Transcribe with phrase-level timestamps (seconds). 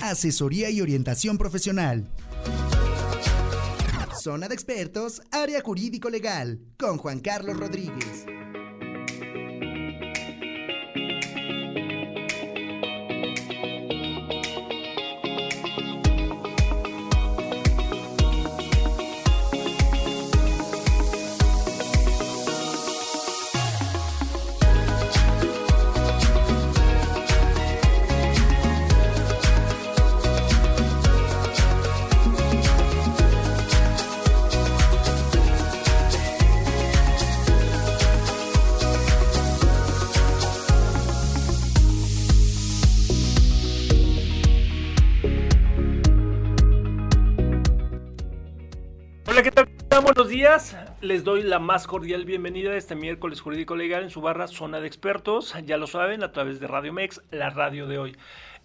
[0.00, 2.06] Asesoría y orientación profesional.
[4.16, 8.37] Zona de expertos, área jurídico legal, con Juan Carlos Rodríguez.
[51.08, 54.86] Les doy la más cordial bienvenida este miércoles jurídico legal en su barra Zona de
[54.88, 55.54] Expertos.
[55.64, 58.16] Ya lo saben, a través de Radio Mex, la radio de hoy.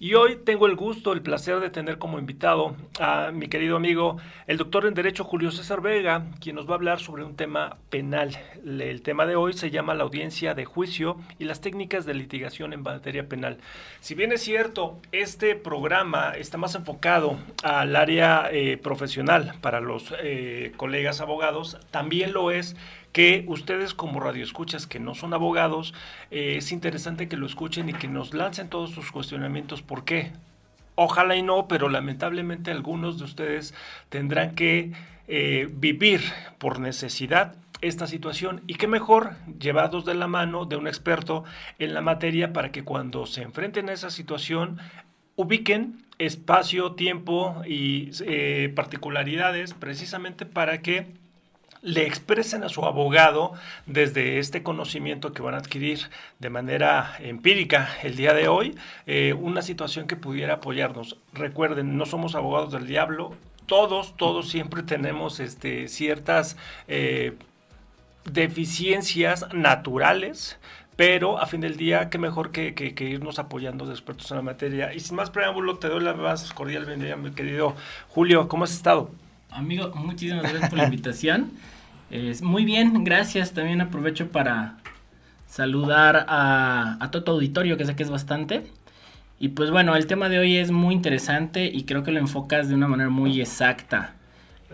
[0.03, 4.17] Y hoy tengo el gusto, el placer de tener como invitado a mi querido amigo,
[4.48, 7.77] el doctor en Derecho Julio César Vega, quien nos va a hablar sobre un tema
[7.90, 8.37] penal.
[8.65, 12.74] El tema de hoy se llama la audiencia de juicio y las técnicas de litigación
[12.74, 13.59] en materia penal.
[14.01, 20.13] Si bien es cierto, este programa está más enfocado al área eh, profesional para los
[20.21, 22.76] eh, colegas abogados, también lo es
[23.13, 25.93] que ustedes como radioescuchas que no son abogados,
[26.31, 29.81] eh, es interesante que lo escuchen y que nos lancen todos sus cuestionamientos.
[29.83, 30.33] ¿Por qué?
[30.95, 33.73] Ojalá y no, pero lamentablemente algunos de ustedes
[34.09, 34.91] tendrán que
[35.27, 36.21] eh, vivir
[36.57, 41.43] por necesidad esta situación y qué mejor llevados de la mano de un experto
[41.79, 44.79] en la materia para que cuando se enfrenten a esa situación
[45.35, 51.07] ubiquen espacio, tiempo y eh, particularidades precisamente para que
[51.84, 53.51] le expresen a su abogado
[53.85, 56.09] desde este conocimiento que van a adquirir
[56.40, 58.75] de manera empírica el día de hoy,
[59.05, 61.17] eh, una situación que pudiera apoyarnos.
[61.34, 66.56] Recuerden, no somos abogados del diablo, todos, todos siempre tenemos este, ciertas
[66.88, 67.34] eh,
[68.23, 70.58] deficiencias naturales,
[70.96, 74.44] pero a fin del día, qué mejor que, que, irnos apoyando de expertos en la
[74.44, 74.94] materia.
[74.94, 77.75] Y sin más preámbulo, te doy la más cordial bienvenida, mi querido
[78.08, 78.47] Julio.
[78.47, 79.09] ¿Cómo has estado?
[79.50, 81.52] Amigo, muchísimas gracias por la invitación
[82.41, 83.53] muy bien, gracias.
[83.53, 84.78] También aprovecho para
[85.47, 88.63] saludar a, a todo tu auditorio, que sé que es bastante.
[89.40, 92.69] Y pues bueno, el tema de hoy es muy interesante y creo que lo enfocas
[92.69, 94.13] de una manera muy exacta.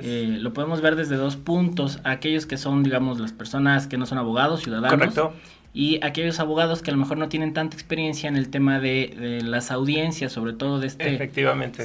[0.01, 4.05] Eh, lo podemos ver desde dos puntos, aquellos que son, digamos, las personas que no
[4.05, 4.97] son abogados, ciudadanos.
[4.97, 5.33] Correcto.
[5.73, 9.41] Y aquellos abogados que a lo mejor no tienen tanta experiencia en el tema de,
[9.43, 11.29] las audiencias, sobre todo de este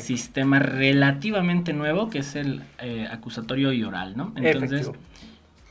[0.00, 4.32] sistema relativamente nuevo que es el eh, acusatorio y oral, ¿no?
[4.36, 4.90] Entonces,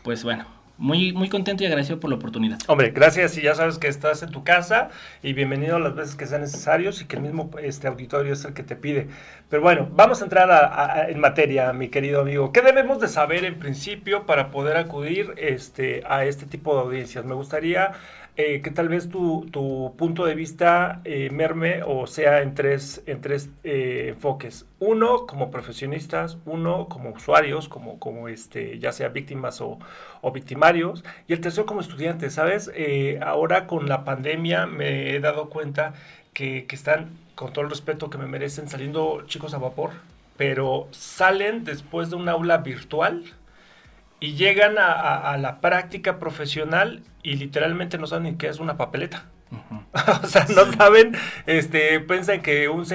[0.03, 0.45] pues bueno,
[0.77, 2.59] muy, muy contento y agradecido por la oportunidad.
[2.67, 4.89] Hombre, gracias y ya sabes que estás en tu casa
[5.21, 8.53] y bienvenido las veces que sean necesarios y que el mismo este auditorio es el
[8.53, 9.07] que te pide.
[9.49, 12.51] Pero bueno, vamos a entrar en materia, mi querido amigo.
[12.51, 17.23] ¿Qué debemos de saber en principio para poder acudir este, a este tipo de audiencias?
[17.23, 17.91] Me gustaría
[18.35, 23.03] eh, que tal vez tu, tu punto de vista eh, merme o sea en tres,
[23.05, 24.65] en tres eh, enfoques.
[24.79, 29.79] Uno, como profesionistas, uno, como usuarios, como, como este, ya sea víctimas o,
[30.21, 32.71] o victimarios, y el tercero, como estudiantes, ¿sabes?
[33.21, 35.93] ahora con la pandemia me he dado cuenta
[36.33, 39.91] que, que están, con todo el respeto que me merecen, saliendo chicos a vapor,
[40.37, 43.23] pero salen después de un aula virtual
[44.23, 49.25] y llegan a, la práctica profesional y literalmente no saben ni qué es una papeleta.
[50.23, 52.85] o sea, no saben, este, piensan que un,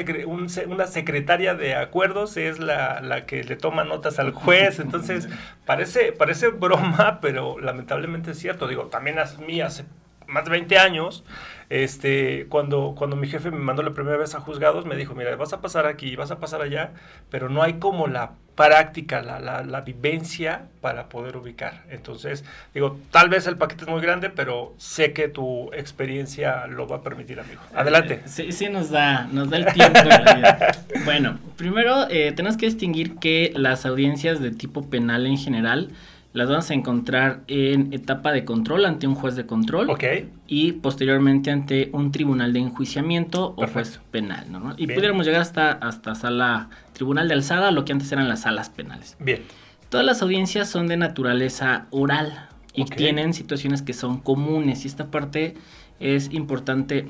[0.68, 5.28] una secretaria de acuerdos es la, la, que le toma notas al juez, entonces
[5.64, 8.68] parece, parece broma, pero lamentablemente es cierto.
[8.68, 9.84] Digo, también a mí hace
[10.28, 11.24] más de 20 años,
[11.70, 15.34] este, cuando, cuando mi jefe me mandó la primera vez a juzgados, me dijo, mira,
[15.36, 16.92] vas a pasar aquí, vas a pasar allá,
[17.30, 21.84] pero no hay como la práctica, la, la, la vivencia para poder ubicar.
[21.90, 22.44] Entonces,
[22.74, 26.96] digo, tal vez el paquete es muy grande, pero sé que tu experiencia lo va
[26.96, 27.60] a permitir, amigo.
[27.74, 28.22] Adelante.
[28.24, 30.00] Sí, sí nos da, nos da el tiempo.
[31.04, 35.90] bueno, primero eh, tenemos que distinguir que las audiencias de tipo penal en general
[36.38, 39.88] las vamos a encontrar en etapa de control ante un juez de control
[40.46, 44.46] y posteriormente ante un tribunal de enjuiciamiento o juez penal.
[44.76, 48.70] Y pudiéramos llegar hasta, hasta sala, tribunal de alzada, lo que antes eran las salas
[48.70, 49.16] penales.
[49.18, 49.42] Bien.
[49.88, 55.10] Todas las audiencias son de naturaleza oral y tienen situaciones que son comunes y esta
[55.10, 55.54] parte
[55.98, 57.08] es importante.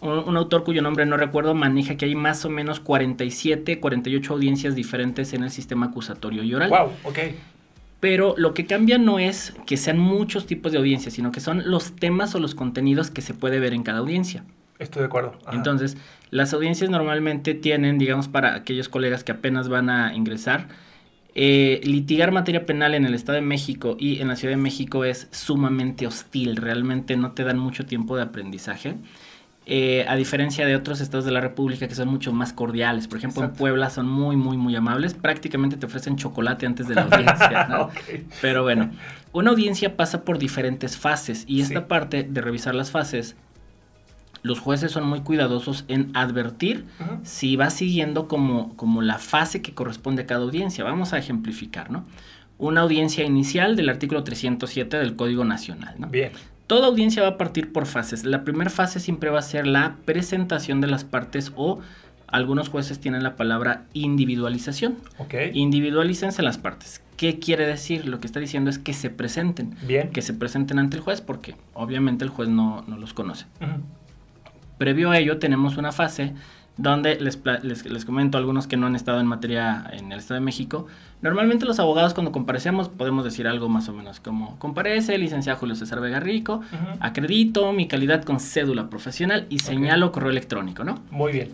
[0.00, 4.32] Un, un, autor cuyo nombre no recuerdo maneja que hay más o menos 47, 48
[4.32, 6.70] audiencias diferentes en el sistema acusatorio y oral.
[6.70, 7.18] Wow, ok.
[8.00, 11.68] Pero lo que cambia no es que sean muchos tipos de audiencias, sino que son
[11.68, 14.44] los temas o los contenidos que se puede ver en cada audiencia.
[14.78, 15.36] Estoy de acuerdo.
[15.44, 15.56] Ajá.
[15.56, 15.96] Entonces,
[16.30, 20.68] las audiencias normalmente tienen, digamos, para aquellos colegas que apenas van a ingresar,
[21.34, 25.04] eh, litigar materia penal en el Estado de México y en la Ciudad de México
[25.04, 28.96] es sumamente hostil, realmente no te dan mucho tiempo de aprendizaje.
[29.70, 33.18] Eh, a diferencia de otros estados de la República que son mucho más cordiales, por
[33.18, 33.58] ejemplo en Exacto.
[33.58, 37.82] Puebla son muy, muy, muy amables, prácticamente te ofrecen chocolate antes de la audiencia, ¿no?
[37.82, 37.92] Ok.
[38.40, 38.90] Pero bueno,
[39.32, 41.84] una audiencia pasa por diferentes fases y esta Sí.
[41.86, 43.36] parte de revisar las fases,
[44.42, 47.18] los jueces son muy cuidadosos en advertir Ujú.
[47.24, 50.82] si va siguiendo como, como la fase que corresponde a cada audiencia.
[50.82, 52.06] Vamos a ejemplificar, ¿no?
[52.56, 56.06] Una audiencia inicial del artículo 307 del Código Nacional, ¿no?
[56.06, 56.32] Bien.
[56.68, 58.24] Toda audiencia va a partir por fases.
[58.24, 61.80] La primera fase siempre va a ser la presentación de las partes o
[62.26, 64.98] algunos jueces tienen la palabra individualización.
[65.16, 65.34] Ok.
[65.54, 67.02] Individualícense las partes.
[67.16, 68.06] ¿Qué quiere decir?
[68.06, 69.76] Lo que está diciendo es que se presenten.
[69.86, 70.10] Bien.
[70.10, 73.46] Que se presenten ante el juez porque obviamente el juez no, no los conoce.
[74.76, 76.34] Previo a ello tenemos una fase
[76.78, 80.18] donde les, les, les comento a algunos que no han estado en materia en el
[80.18, 80.86] Estado de México.
[81.20, 85.74] Normalmente los abogados cuando comparecemos podemos decir algo más o menos como comparece licenciado Julio
[85.74, 86.60] César Vega Rico,
[87.00, 91.00] acredito mi calidad con cédula profesional y señalo correo electrónico, ¿no?
[91.10, 91.50] Muy bien.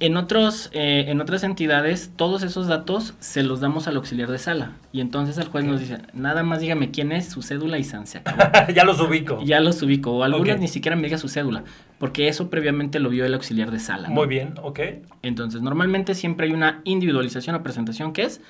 [0.00, 4.38] En, otros, eh, en otras entidades, todos esos datos se los damos al auxiliar de
[4.38, 4.72] sala.
[4.92, 8.06] Y entonces el juez nos dice, nada más dígame quién es, su cédula y san
[8.06, 8.42] se acabó.
[8.74, 9.40] ya los ubico.
[9.42, 10.12] ya los ubico.
[10.12, 10.60] O algunas Ok.
[10.60, 11.64] ni siquiera me diga su cédula.
[11.98, 14.08] Porque eso previamente lo vio el auxiliar de sala.
[14.08, 14.14] ¿no?
[14.14, 14.54] Muy bien.
[14.62, 14.80] Ok.
[15.22, 18.40] Entonces, normalmente siempre hay una individualización o presentación que es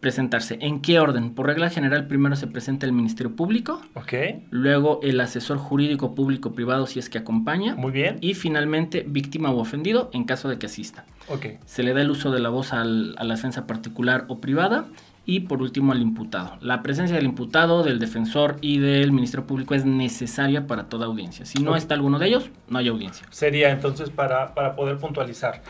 [0.00, 0.56] presentarse.
[0.62, 1.34] ¿En qué orden?
[1.34, 4.14] Por regla general, primero se presenta el Ministerio Público, Ok.
[4.50, 8.16] luego el asesor jurídico público privado si es que acompaña, Muy bien.
[8.22, 11.04] y finalmente víctima o ofendido en caso de que asista.
[11.28, 11.46] Ok.
[11.66, 14.86] Se le da el uso de la voz al- a la defensa particular o privada.
[15.26, 16.56] Y por último al imputado.
[16.60, 21.44] La presencia del imputado, del defensor y del Ministerio Público es necesaria para toda audiencia.
[21.46, 23.26] Si no está alguno de ellos, no hay audiencia.
[23.30, 25.62] Sería entonces para, para poder puntualizar.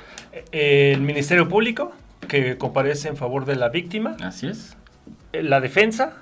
[0.52, 1.92] eh, El Ministerio Público,
[2.28, 4.16] que comparece en favor de la víctima.
[4.22, 4.76] Así es.
[5.32, 6.12] eh, La defensa,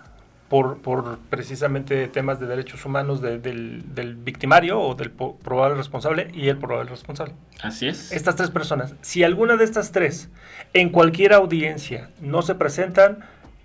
[0.48, 6.30] por, por precisamente temas de derechos humanos de- del, del victimario o del probable responsable
[6.32, 7.34] y el probable responsable.
[7.62, 8.12] Así es.
[8.12, 10.30] Estas tres personas, si alguna de estas tres
[10.72, 13.18] en cualquier audiencia no se presentan,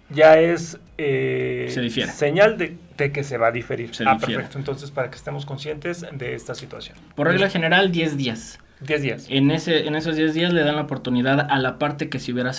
[0.09, 3.95] ya es eh, Se señal de, de que se va a diferir.
[3.95, 4.35] Se ah, difiere.
[4.35, 4.59] perfecto.
[4.59, 6.97] Entonces, para que estemos conscientes de esta situación.
[7.15, 8.59] Por regla general, 10 días.
[8.85, 9.25] 10 días.
[9.29, 12.31] En, ese, en esos 10 días le dan la oportunidad a la parte que se
[12.33, 12.51] hubiera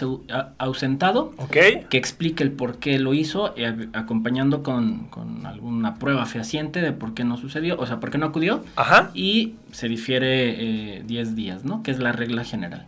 [0.58, 1.56] ausentado ¿Ok?
[1.88, 6.80] que explique el por qué lo hizo, eh, ac- acompañando con, con alguna prueba fehaciente
[6.80, 9.10] de por qué no sucedió, o sea, por qué no acudió, Ajá.
[9.14, 11.82] y se difiere eh, 10 días, ¿no?
[11.82, 12.86] Que es la regla general.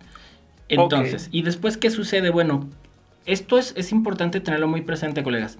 [0.68, 2.30] Entonces, ¿y después qué sucede?
[2.30, 2.68] Bueno,
[3.24, 5.58] esto es, es importante tenerlo muy presente, colegas.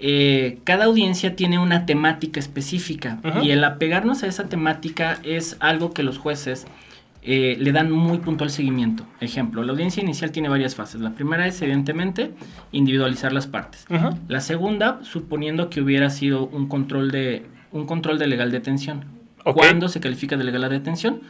[0.00, 5.92] Eh, cada audiencia tiene una temática específica y el apegarnos a esa temática es algo
[5.92, 6.68] que los jueces
[7.30, 9.04] eh, le dan muy puntual seguimiento.
[9.20, 11.02] Ejemplo, la audiencia inicial tiene varias fases.
[11.02, 12.32] La primera es, evidentemente,
[12.72, 13.84] individualizar las partes.
[14.28, 19.04] La segunda, suponiendo que hubiera sido un control de, un control de legal detención.
[19.44, 19.58] Ok.
[19.58, 21.20] ¿Cuándo se califica de legal detención?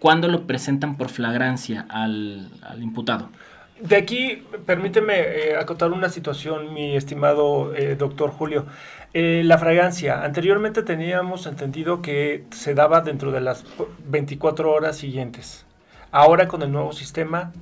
[0.00, 3.30] Cuando lo presentan por flagrancia al, al imputado.
[3.80, 8.66] De aquí, permíteme eh, acotar una situación, mi estimado eh, doctor Julio.
[9.14, 13.64] Eh, la fragancia, anteriormente teníamos entendido que se daba dentro de las
[14.08, 15.64] 24 horas siguientes.
[16.10, 17.52] Ahora con el nuevo sistema,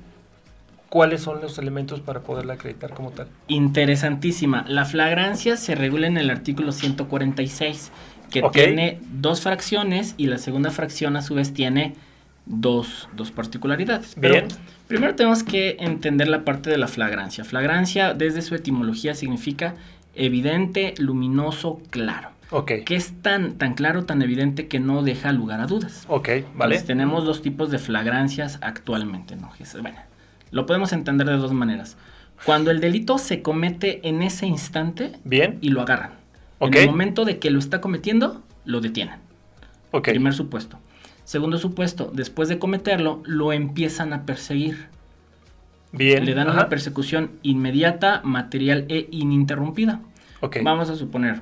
[0.89, 3.27] ¿cuáles son los elementos para poderla acreditar como tal?
[3.47, 4.65] Interesantísima.
[4.67, 7.91] La flagrancia se regula en el artículo 146,
[8.31, 11.95] que tiene dos fracciones y la segunda fracción a su vez tiene
[12.47, 14.15] dos, dos particularidades.
[14.19, 14.47] Pero Bien.
[14.87, 17.43] primero tenemos que entender la parte de la flagrancia.
[17.43, 19.75] Flagrancia, desde su etimología, significa
[20.15, 22.29] evidente, luminoso, claro.
[22.49, 26.05] Ok, Que es tan, tan claro, tan evidente que no deja lugar a dudas.
[26.07, 26.75] ok, vale.
[26.75, 29.51] Entonces, tenemos dos tipos de flagrancias actualmente, ¿no?
[29.81, 29.97] Bueno,
[30.51, 31.97] lo podemos entender de dos maneras.
[32.45, 36.11] Cuando el delito se comete en ese instante Bien, y lo agarran.
[36.59, 36.75] Ok.
[36.75, 39.19] En el momento de que lo está cometiendo, lo detienen.
[39.91, 40.07] ok.
[40.09, 40.79] Primer supuesto.
[41.27, 44.87] Segundo supuesto, después de cometerlo, lo empiezan a perseguir.
[45.91, 46.23] Bien.
[46.23, 49.99] Le dan ajá, una persecución inmediata, material e ininterrumpida.
[50.39, 51.41] Ok, Vamos a suponer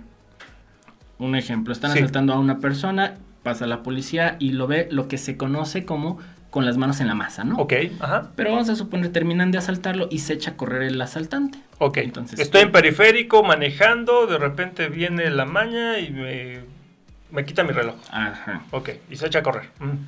[1.20, 1.72] un ejemplo.
[1.72, 2.00] Están Sí.
[2.00, 3.14] asaltando a una persona,
[3.44, 6.18] pasa la policía y lo ve lo que se conoce como
[6.50, 7.58] con las manos en la masa, ¿no?
[7.58, 11.00] ok, ajá, Pero vamos a suponer, terminan de asaltarlo y se echa a correr el
[11.00, 11.60] asaltante.
[11.78, 11.98] ok.
[11.98, 16.62] Entonces- Estoy en periférico manejando, de repente viene la maña y me,
[17.32, 17.96] me quita mi reloj.
[18.12, 18.64] Ajá.
[18.72, 19.70] Ok, y se echa a correr.
[19.80, 20.06] Mm.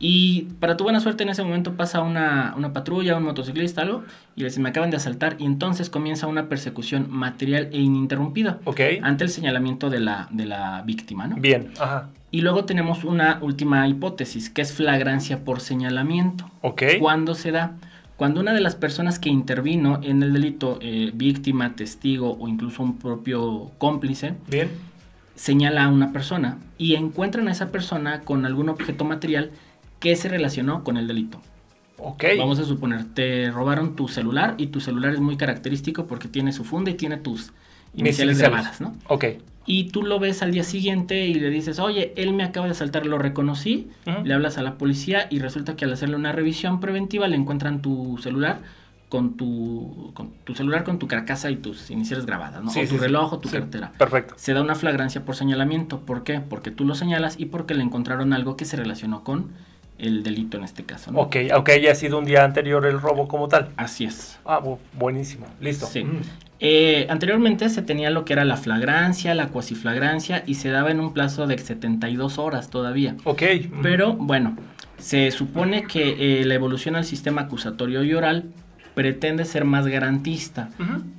[0.00, 4.04] Y para tu buena suerte en ese momento pasa una, una patrulla, un motociclista, algo,
[4.36, 8.60] y le dice, me acaban de asaltar, y entonces comienza una persecución material e ininterrumpida
[8.64, 8.80] Ok.
[9.02, 11.36] ante el señalamiento de la, de la víctima, ¿no?
[11.36, 11.72] Bien.
[11.80, 12.10] Ajá.
[12.30, 16.48] Y luego tenemos una última hipótesis, que es flagrancia por señalamiento.
[16.60, 16.82] Ok.
[17.00, 17.72] ¿Cuándo se da?
[18.16, 22.82] Cuando una de las personas que intervino en el delito, eh, víctima, testigo o incluso
[22.82, 24.68] un propio cómplice, Bien.
[25.38, 29.52] Señala a una persona y encuentran a esa persona con algún objeto material
[30.00, 31.40] que se relacionó con el delito.
[31.96, 32.24] Ok.
[32.38, 36.52] Vamos a suponer, te robaron tu celular y tu celular es muy característico porque tiene
[36.52, 37.52] su funda y tiene tus
[37.94, 38.94] iniciales grabadas, ¿no?
[39.06, 39.24] Ok.
[39.64, 42.72] Y tú lo ves al día siguiente y le dices, oye, él me acaba de
[42.72, 43.88] asaltar, lo reconocí,
[44.24, 47.80] le hablas a la policía y resulta que al hacerle una revisión preventiva le encuentran
[47.80, 48.60] tu celular
[49.08, 52.70] con tu, con tu celular con tu carcasa y tus iniciales grabadas, ¿no?
[52.70, 52.98] Sí, o tu sí.
[52.98, 53.56] reloj o tu Sí.
[53.56, 53.92] cartera.
[53.96, 54.34] Perfecto.
[54.36, 56.00] Se da una flagrancia por señalamiento.
[56.00, 56.40] ¿Por qué?
[56.40, 59.52] Porque tú lo señalas y porque le encontraron algo que se relacionó con
[59.98, 61.20] el delito en este caso, ¿no?
[61.20, 63.70] Ok, aunque haya sido un día anterior el robo como tal.
[63.76, 64.38] Así es.
[64.44, 65.46] Ah, bu- buenísimo.
[65.60, 65.86] Listo.
[65.86, 66.04] Sí.
[66.04, 66.20] Mm.
[66.60, 71.00] Eh, anteriormente se tenía lo que era la flagrancia, la cuasiflagrancia y se daba en
[71.00, 73.16] un plazo de 72 horas todavía.
[73.24, 73.42] Ok.
[73.72, 73.80] mm.
[73.82, 74.56] Pero bueno,
[74.98, 78.44] se supone que eh, la evolución al sistema acusatorio y oral
[78.98, 80.70] pretende ser más garantista.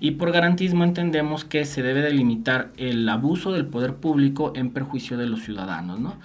[0.01, 5.17] Y por garantismo entendemos que se debe delimitar el abuso del poder público en perjuicio
[5.17, 6.17] de los ciudadanos, ¿no?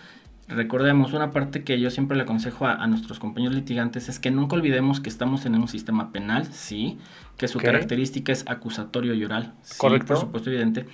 [0.49, 4.33] Recordemos, una parte que yo siempre le aconsejo a, a nuestros compañeros litigantes es que
[4.33, 6.99] nunca olvidemos que estamos en un sistema penal, sí,
[7.37, 10.09] que su característica es acusatorio y oral, sí, Correcto.
[10.09, 10.87] por supuesto evidente,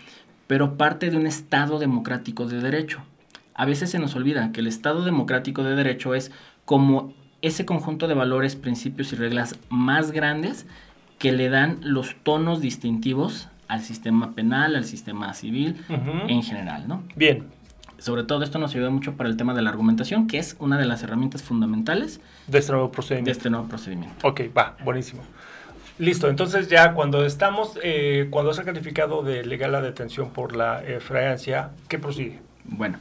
[0.46, 3.00] pero parte de un Estado democrático de derecho.
[3.54, 6.30] A veces se nos olvida que el Estado democrático de derecho es
[6.66, 10.66] como ese conjunto de valores, principios y reglas más grandes
[11.18, 16.28] que le dan los tonos distintivos al sistema penal, al sistema civil Ujú.
[16.28, 17.02] en general, ¿no?
[17.16, 17.44] Bien.
[17.98, 20.78] Sobre todo esto nos ayuda mucho para el tema de la argumentación, que es una
[20.78, 23.30] de las herramientas fundamentales De este nuevo de procedimiento.
[23.30, 24.26] este nuevo procedimiento.
[24.26, 25.22] Ok, va, buenísimo.
[25.98, 30.56] Listo, entonces ya cuando estamos, eh, cuando se ha calificado de legal la detención por
[30.56, 32.38] la eh, fragancia, ¿qué prosigue?
[32.64, 32.96] Bueno,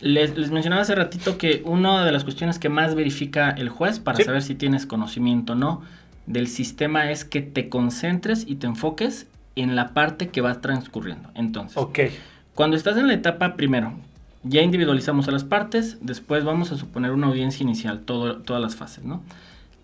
[0.00, 3.98] les, les mencionaba hace ratito que una de las cuestiones que más verifica el juez
[3.98, 4.24] para Sí.
[4.24, 5.82] saber si tienes conocimiento o no
[6.26, 9.26] del sistema es que te concentres y te enfoques
[9.56, 11.30] en la parte que va transcurriendo.
[11.34, 11.98] Entonces, Ok,
[12.54, 13.94] Cuando estás en la etapa primero,
[14.42, 18.76] ya individualizamos a las partes, después vamos a suponer una audiencia inicial, todo- todas las
[18.76, 19.22] fases, ¿no?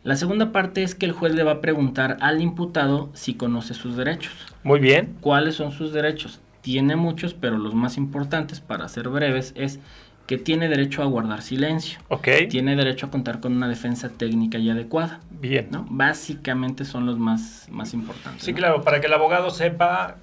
[0.04, 3.74] La segunda parte es que el juez le va a preguntar al imputado si conoce
[3.74, 4.32] sus derechos.
[4.62, 5.16] muy bien.
[5.20, 6.40] ¿Cuáles son sus derechos?
[6.60, 9.78] Tiene muchos, pero los más importantes, para ser breves, es
[10.26, 14.58] que tiene derecho a guardar silencio, Ok, tiene derecho a contar con una defensa técnica
[14.58, 15.68] y adecuada, bien.
[15.70, 15.86] ¿no?
[15.88, 18.42] Básicamente son los más, más importantes.
[18.42, 18.58] Sí, ¿no?
[18.58, 20.16] claro, para que el abogado sepa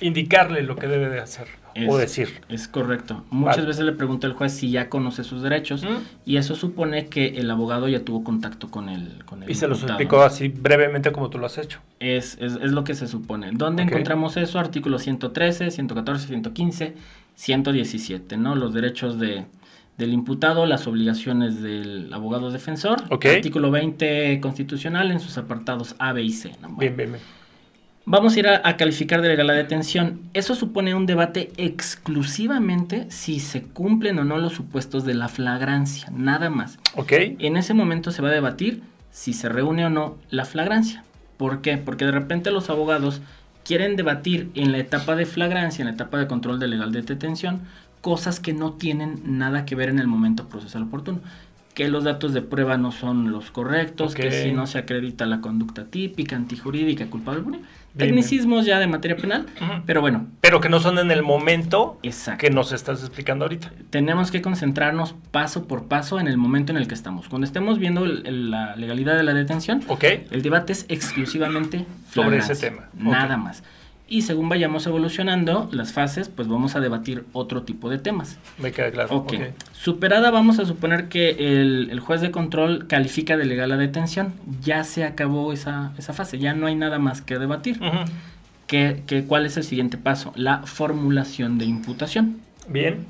[0.00, 1.46] indicarle lo que debe de hacer
[1.88, 2.40] o decir.
[2.48, 3.24] Es correcto.
[3.30, 3.68] Muchas Vale.
[3.68, 5.98] veces le pregunta el juez si ya conoce sus derechos Mm.
[6.26, 9.68] y eso supone que el abogado ya tuvo contacto con el con el Y se
[9.68, 11.78] los explicó así brevemente como tú lo has hecho.
[12.00, 13.50] Es, es, es lo que se supone.
[13.52, 14.58] ¿Dónde encontramos eso?
[14.58, 16.94] Artículos 113, 114, 115,
[17.40, 18.54] 117, ¿no?
[18.54, 19.46] Los derechos de,
[19.96, 23.02] del imputado, las obligaciones del abogado defensor.
[23.10, 26.50] Artículo 20 constitucional en sus apartados A, B y C.
[26.60, 26.68] ¿no?
[26.68, 27.22] Bueno, Bien, bien, bien.
[28.04, 30.20] Vamos a ir a, a calificar de legal la detención.
[30.34, 36.08] Eso supone un debate exclusivamente si se cumplen o no los supuestos de la flagrancia,
[36.14, 36.78] nada más.
[36.94, 41.04] Ok, En ese momento se va a debatir si se reúne o no la flagrancia.
[41.38, 41.78] ¿Por qué?
[41.78, 43.22] Porque de repente los abogados
[43.70, 47.02] quieren debatir en la etapa de flagrancia, en la etapa de control de legal de
[47.02, 47.60] detención,
[48.00, 51.20] cosas que no tienen nada que ver en el momento procesal oportuno.
[51.72, 55.40] Que los datos de prueba no son los correctos, que si no se acredita la
[55.40, 57.60] conducta típica, antijurídica, culpable.
[57.96, 59.46] Tecnicismos ya de materia penal,
[59.86, 62.38] pero bueno, pero que no son en el momento exacto.
[62.40, 63.72] que nos estás explicando ahorita.
[63.90, 67.28] Tenemos que concentrarnos paso por paso en el momento en el que estamos.
[67.28, 71.84] Cuando estemos viendo el- el- la legalidad de la detención, Ok, el debate es exclusivamente
[72.12, 72.88] Sobre ese tema.
[72.94, 73.62] Nada más.
[74.10, 78.38] Y según vayamos evolucionando las fases, pues vamos a debatir otro tipo de temas.
[78.58, 79.14] me queda claro.
[79.14, 79.34] Ok.
[79.34, 79.42] Ok.
[79.72, 84.34] Superada, vamos a suponer que el, el juez de control califica de legal la detención.
[84.62, 87.80] Ya se acabó esa, esa fase, ya no hay nada más que debatir.
[88.66, 90.32] ¿Qué, qué, cuál es el siguiente paso?
[90.34, 92.40] La formulación de imputación.
[92.68, 93.06] Bien,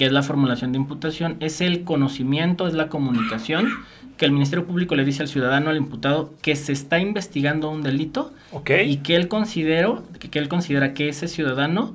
[0.00, 1.36] ¿Qué es la formulación de imputación?
[1.40, 3.68] Es el conocimiento, es la comunicación
[4.16, 7.82] que el Ministerio Público le dice al ciudadano, al imputado, que se está investigando un
[7.82, 8.32] delito
[8.82, 11.94] y que él, considero, que, que él considera que ese ciudadano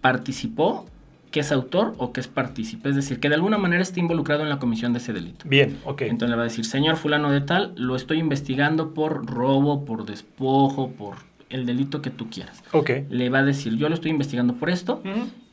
[0.00, 0.86] participó,
[1.32, 2.88] que es autor o que es partícipe.
[2.88, 5.44] Es decir, que de alguna manera está involucrado en la comisión de ese delito.
[5.48, 6.02] Bien, ok.
[6.02, 10.06] Entonces le va a decir, señor fulano de tal, lo estoy investigando por robo, por
[10.06, 11.16] despojo, por
[11.48, 12.62] el delito que tú quieras.
[12.70, 12.90] Ok.
[13.10, 15.02] Le va a decir, yo lo estoy investigando por esto.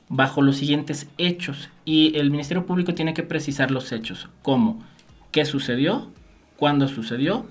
[0.09, 4.83] Bajo los siguientes hechos y el Ministerio Público tiene que precisar los hechos, como
[5.31, 6.07] qué sucedió,
[6.55, 7.45] cuándo sucedió,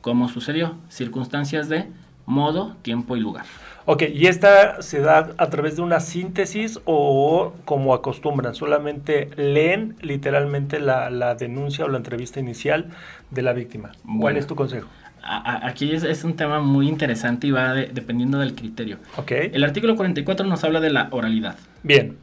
[0.00, 1.86] cómo sucedió, circunstancias de
[2.26, 3.44] modo, tiempo y lugar.
[3.86, 8.54] Ok, ¿y esta se da a través de una síntesis o como acostumbran?
[8.54, 12.90] ¿Solamente leen literalmente la, la denuncia o la entrevista inicial
[13.30, 13.92] de la víctima?
[14.20, 14.88] ¿Cuál es tu consejo?
[15.22, 18.98] A- a- Aquí es, es un tema muy interesante y va de- dependiendo del criterio.
[19.16, 21.56] Ok, El artículo 44 nos habla de la oralidad.
[21.82, 22.16] bien,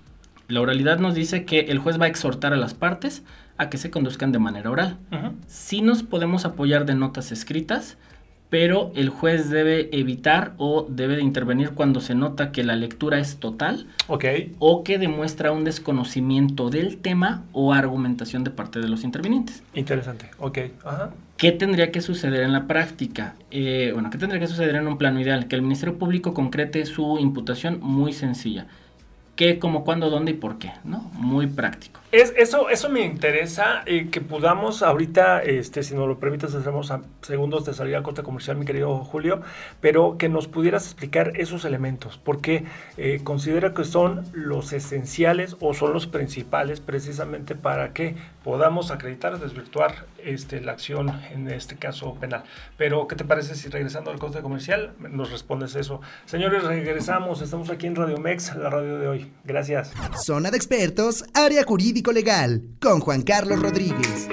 [0.50, 3.24] La oralidad nos dice que el juez va a exhortar a las partes
[3.58, 4.98] a que se conduzcan de manera oral.
[5.48, 7.98] Sí nos podemos apoyar de notas escritas,
[8.50, 13.20] pero el juez debe evitar o debe de intervenir cuando se nota que la lectura
[13.20, 13.88] es total
[14.60, 19.64] o que demuestra un desconocimiento del tema o argumentación de parte de los intervinientes.
[19.74, 23.36] interesante, ok, ajá, ¿Qué tendría que suceder en la práctica?
[23.52, 25.48] Eh, bueno, ¿qué tendría que suceder en un plano ideal?
[25.48, 28.66] Que el Ministerio Público concrete su imputación muy sencilla.
[29.36, 30.72] ¿Qué, cómo, cuándo, dónde y por qué?
[30.84, 31.12] ¿No?
[31.14, 32.00] Muy práctico.
[32.10, 36.94] Es, eso, eso me interesa, eh, que podamos ahorita, este, si nos lo permites, hacemos
[37.22, 39.42] segundos de salida a corte comercial, mi querido Julio,
[39.82, 42.64] pero que nos pudieras explicar esos elementos, porque
[42.96, 43.22] eh,
[43.76, 50.62] que son los esenciales o son los principales precisamente para que podamos acreditar, desvirtuar este,
[50.62, 52.46] la acción, en este caso penal.
[52.78, 56.00] Pero, ¿qué te parece si regresando al corte comercial nos respondes eso?
[56.26, 59.32] Señores, regresamos, estamos aquí en Radio Mex, la radio de hoy.
[59.44, 59.92] Gracias.
[60.26, 61.66] Zona de expertos, área
[62.12, 64.28] legal, con Juan Carlos Rodríguez.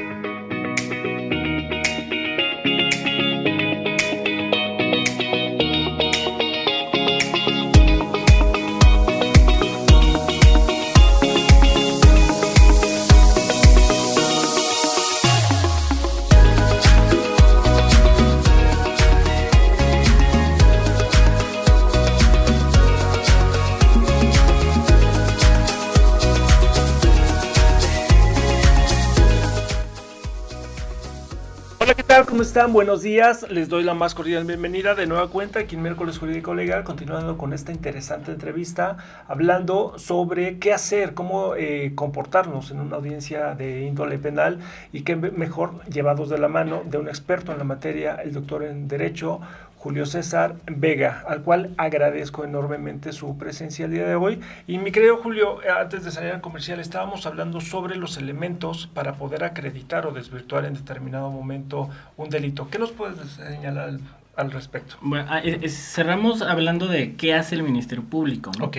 [32.55, 33.51] Buenos días.
[33.51, 37.37] Les doy la más cordial bienvenida de nueva cuenta aquí en Miércoles Jurídico Legal, continuando
[37.37, 38.97] con esta interesante entrevista,
[39.27, 44.61] hablando sobre qué hacer, cómo eh, comportarnos en una audiencia de índole penal
[44.93, 48.33] y qué me- mejor llevados de la mano de un experto en la materia, el
[48.33, 49.41] doctor en Derecho,
[49.85, 54.41] Julio César Vega, al cual agradezco enormemente su presencia el día de hoy.
[54.67, 58.87] Y mi querido Julio, eh, antes de salir al comercial, estábamos hablando sobre los elementos
[58.87, 62.71] para poder acreditar o desvirtuar en determinado momento un delito.
[62.71, 64.01] ¿Qué nos puedes señalar al,
[64.37, 64.97] al respecto?
[65.03, 68.53] Bueno, ah, eh, eh, cerramos hablando de qué hace el Ministerio Público.
[68.59, 68.65] ¿no?
[68.65, 68.79] Ok,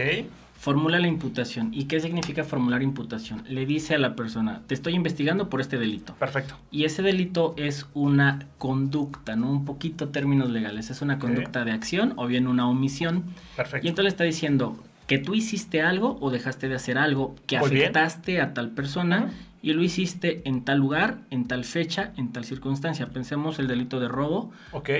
[0.65, 1.69] Formula la imputación.
[1.75, 3.43] ¿Y qué significa formular imputación?
[3.47, 6.15] Le dice a la persona, te estoy investigando por este delito.
[6.15, 6.56] perfecto.
[6.71, 9.51] Y ese delito es una conducta, ¿no?
[9.51, 10.89] Un poquito términos legales.
[10.89, 13.25] Es una conducta de acción o bien una omisión.
[13.56, 13.86] Perfecto.
[13.86, 17.60] Y entonces le está diciendo que tú hiciste algo o dejaste de hacer algo que
[17.60, 17.84] Muy bien.
[17.84, 19.30] afectaste a tal persona
[19.65, 23.08] y lo hiciste en tal lugar, en tal fecha, en tal circunstancia.
[23.08, 24.51] Pensemos el delito de robo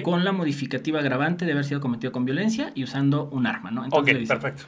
[0.04, 3.86] con la modificativa agravante de haber sido cometido con violencia y usando un arma, ¿no?
[3.92, 4.64] ok, le dice, perfecto.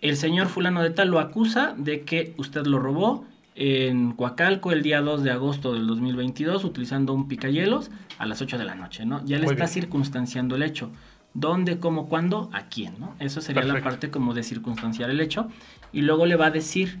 [0.00, 4.82] El señor fulano de tal lo acusa de que usted lo robó en Coacalco el
[4.82, 9.06] día 2 de agosto del 2022 utilizando un picayelos a las 8 de la noche,
[9.06, 9.24] ¿no?
[9.24, 9.74] Ya le Muy está bien.
[9.74, 10.90] circunstanciando el hecho.
[11.32, 13.14] ¿Dónde, cómo, cuándo, a quién, ¿no?
[13.18, 15.48] Eso sería la parte como de circunstanciar el hecho.
[15.92, 16.98] Y luego le va a decir,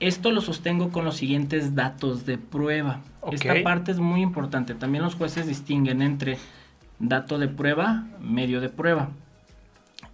[0.00, 3.00] esto lo sostengo con los siguientes datos de prueba.
[3.30, 4.74] Esta parte es muy importante.
[4.74, 6.38] También los jueces distinguen entre
[6.98, 9.10] dato de prueba, medio de prueba.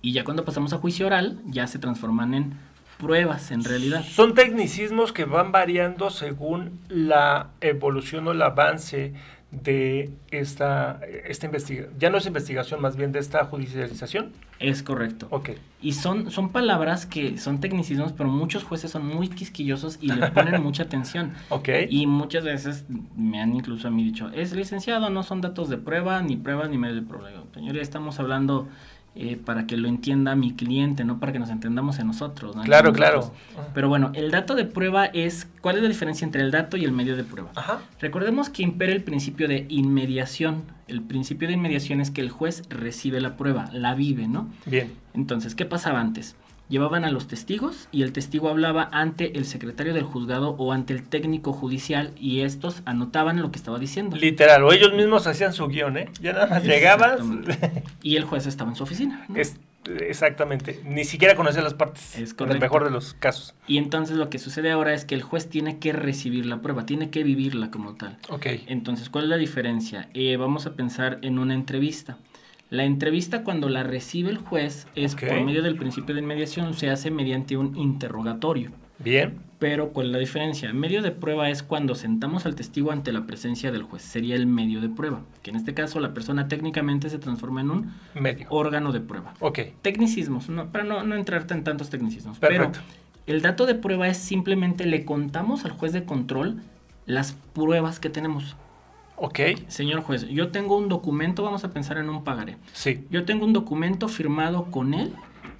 [0.02, 2.54] Y ya cuando pasamos a juicio oral, ya se transforman en
[2.98, 4.04] pruebas en realidad.
[4.04, 9.14] Son tecnicismos que van variando según la evolución o el avance
[9.50, 11.92] de esta, esta investigación.
[11.98, 14.32] Ya no es investigación, más bien de esta judicialización.
[14.60, 15.26] Es correcto.
[15.30, 15.50] Ok.
[15.82, 20.30] Y son, son palabras que son tecnicismos, pero muchos jueces son muy quisquillosos y le
[20.30, 21.32] ponen mucha atención.
[21.48, 21.68] Ok.
[21.88, 22.84] Y muchas veces
[23.16, 26.70] me han incluso a mí dicho, es licenciado, no son datos de prueba, ni pruebas,
[26.70, 27.30] ni medio de prueba.
[27.30, 28.68] Digo, Señor, ya estamos hablando
[29.16, 32.54] eh, para que lo entienda mi cliente, no para que nos entendamos en nosotros.
[32.54, 32.62] ¿no?
[32.62, 33.32] Claro, nosotros.
[33.32, 33.68] claro.
[33.74, 36.84] Pero bueno, el dato de prueba es, ¿cuál es la diferencia entre el dato y
[36.84, 37.50] el medio de prueba?
[37.56, 37.80] Ajá.
[38.00, 40.62] Recordemos que impera el principio de inmediación.
[40.86, 44.48] El principio de inmediación es que el juez recibe la prueba, la vive, ¿no?
[44.64, 44.92] Bien.
[45.12, 46.36] Entonces, ¿qué pasaba antes?
[46.70, 50.94] Llevaban a los testigos y el testigo hablaba ante el secretario del juzgado o ante
[50.94, 54.16] el técnico judicial y estos anotaban lo que estaba diciendo.
[54.16, 56.08] Literal, o ellos mismos hacían su guion, ¿eh?
[56.22, 56.64] Ya nada más.
[56.64, 57.82] Exactamente.
[58.02, 59.26] Y el juez estaba en su oficina.
[59.28, 59.36] ¿no?
[59.36, 59.58] Es-
[59.98, 60.80] exactamente.
[60.84, 62.10] Ni siquiera conocía las partes.
[62.14, 62.60] Es En el correcto.
[62.60, 63.54] mejor de los casos.
[63.66, 66.86] Y entonces lo que sucede ahora es que el juez tiene que recibir la prueba,
[66.86, 68.18] tiene que vivirla como tal.
[68.28, 68.46] Ok.
[68.66, 70.08] Entonces, ¿cuál es la diferencia?
[70.14, 72.16] Eh, vamos a pensar en una entrevista.
[72.70, 76.88] La entrevista cuando la recibe el juez es por medio del principio de inmediación, se
[76.88, 78.70] hace mediante un interrogatorio.
[79.00, 79.40] Bien.
[79.58, 80.72] Pero ¿cuál es la diferencia?
[80.72, 84.02] Medio de prueba es cuando sentamos al testigo ante la presencia del juez.
[84.02, 87.70] Sería el medio de prueba, que en este caso la persona técnicamente se transforma en
[87.70, 88.46] un Medio.
[88.50, 89.34] órgano de prueba.
[89.40, 89.58] Ok.
[89.82, 92.38] Tecnicismos, no, para no, no entrarte en tantos tecnicismos.
[92.38, 92.78] Perfecto.
[93.26, 96.62] Pero el dato de prueba es simplemente le contamos al juez de control
[97.06, 98.56] las pruebas que tenemos.
[99.22, 99.38] Ok.
[99.68, 102.56] Señor juez, yo tengo un documento, vamos a pensar en un pagaré.
[102.72, 103.04] Sí.
[103.10, 105.12] Yo tengo un documento firmado con él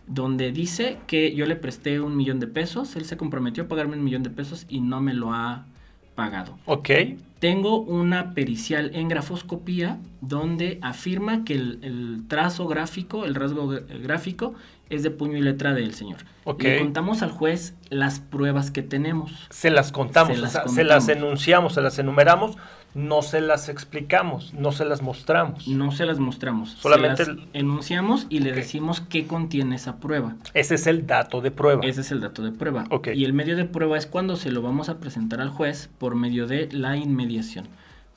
[0.07, 3.97] donde dice que yo le presté un millón de pesos, él se comprometió a pagarme
[3.97, 5.67] un millón de pesos y no me lo ha
[6.15, 6.59] pagado.
[6.65, 6.91] Ok.
[7.39, 13.69] Tengo una pericial en grafoscopía donde afirma que el, el trazo gráfico, el rasgo
[14.03, 14.55] gráfico,
[14.91, 16.19] es de puño y letra del señor.
[16.45, 16.63] Ok.
[16.65, 19.47] Le contamos al juez las pruebas que tenemos.
[19.51, 22.57] Se las contamos, Se o las se enunciamos, se las enumeramos,
[22.95, 25.69] no se las explicamos, no se las mostramos.
[25.69, 26.71] No se las mostramos.
[26.71, 30.35] Solamente se las enunciamos y le decimos qué contiene esa prueba.
[30.55, 31.83] Ese es el dato de prueba.
[31.85, 32.85] Ese es el dato de prueba.
[32.91, 33.09] Ok.
[33.15, 36.17] Y el medio de prueba es cuando se lo vamos a presentar al juez por
[36.17, 37.69] medio de la inmediación.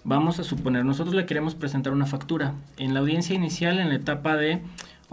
[0.05, 2.55] Vamos a suponer, nosotros le queremos presentar una factura.
[2.75, 4.61] En la audiencia inicial, en la etapa de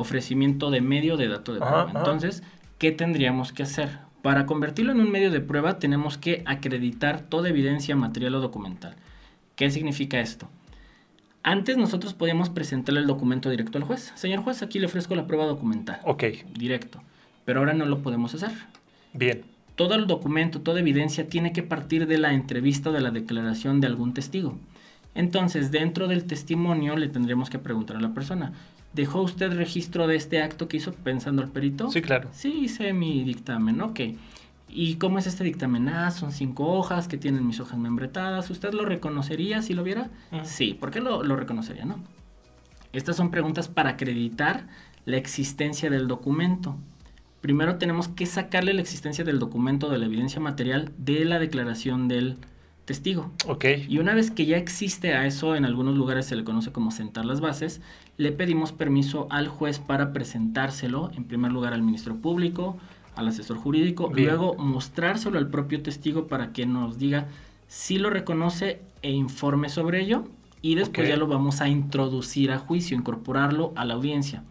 [0.01, 1.83] ofrecimiento de medio de dato de prueba.
[1.83, 1.99] ajá.
[1.99, 2.43] Entonces,
[2.79, 3.99] ¿qué tendríamos que hacer?
[4.23, 8.97] Para convertirlo en un medio de prueba, tenemos que acreditar toda evidencia material o documental.
[9.57, 10.49] ¿Qué significa esto?
[11.43, 14.13] Antes nosotros podíamos presentarle el documento directo al juez.
[14.15, 16.01] Señor juez, aquí le ofrezco la prueba documental.
[16.05, 17.03] Ok, Directo.
[17.47, 18.51] Pero ahora no lo podemos hacer.
[19.13, 19.43] bien.
[19.77, 23.81] Todo el documento, toda evidencia tiene que partir de la entrevista o de la declaración
[23.81, 24.59] de algún testigo.
[25.15, 28.53] Entonces, dentro del testimonio le tendremos que preguntar a la persona,
[28.93, 31.91] ¿dejó usted registro de este acto que hizo pensando el perito?
[31.91, 32.29] Sí, claro.
[32.33, 34.01] Sí, hice mi dictamen, ok.
[34.69, 35.89] ¿Y cómo es este dictamen?
[35.89, 38.51] Ah, son cinco hojas que tienen mis hojas membretadas.
[38.51, 40.11] ¿Usted lo reconocería si lo viera?
[40.31, 40.43] Ujú.
[40.45, 41.97] Sí, ¿por qué lo, lo reconocería, no?
[42.93, 44.67] Estas son preguntas para acreditar
[45.07, 46.77] la existencia del documento.
[47.41, 52.07] Primero tenemos que sacarle la existencia del documento de la evidencia material de la declaración
[52.07, 52.37] del
[52.91, 53.31] testigo.
[53.47, 56.73] Ok, Y una vez que ya existe a eso, en algunos lugares se le conoce
[56.73, 57.81] como sentar las bases,
[58.17, 62.77] le pedimos permiso al juez para presentárselo, en primer lugar al ministro público,
[63.15, 64.27] al asesor jurídico, Bien.
[64.27, 67.29] luego mostrárselo al propio testigo para que nos diga
[67.69, 70.25] si lo reconoce e informe sobre ello,
[70.61, 74.43] y después ya lo vamos a introducir a juicio, incorporarlo a la audiencia.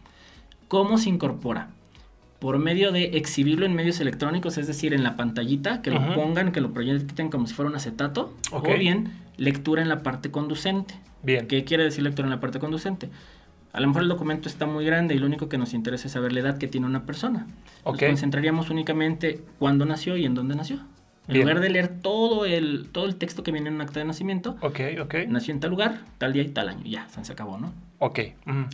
[0.70, 1.72] ¿Cómo se incorpora?
[2.40, 6.52] Por medio de exhibirlo en medios electrónicos, es decir, en la pantallita, que lo pongan,
[6.52, 10.96] que lo proyecten como si fuera un acetato, o bien lectura en la parte conducente.
[11.22, 11.48] bien.
[11.48, 13.10] ¿Qué quiere decir lectura en la parte conducente?
[13.72, 16.14] A lo mejor el documento está muy grande y lo único que nos interesa es
[16.14, 17.46] saber la edad que tiene una persona.
[17.86, 20.80] Nos concentraríamos únicamente cuándo nació y en dónde nació.
[21.30, 21.48] En Bien.
[21.48, 24.58] lugar de leer todo el, todo el texto que viene en un acta de nacimiento,
[24.62, 25.16] Ok, ok.
[25.28, 26.84] nació en tal lugar, tal día y tal año.
[26.86, 27.72] Ya, se acabó, ¿no?
[28.00, 28.20] Ok.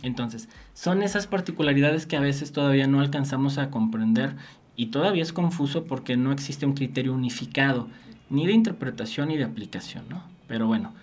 [0.02, 4.36] Entonces, son esas particularidades que a veces todavía no alcanzamos a comprender
[4.74, 7.88] y todavía es confuso porque no existe un criterio unificado,
[8.30, 10.22] ni de interpretación ni de aplicación, ¿no?
[10.48, 10.94] Pero bueno,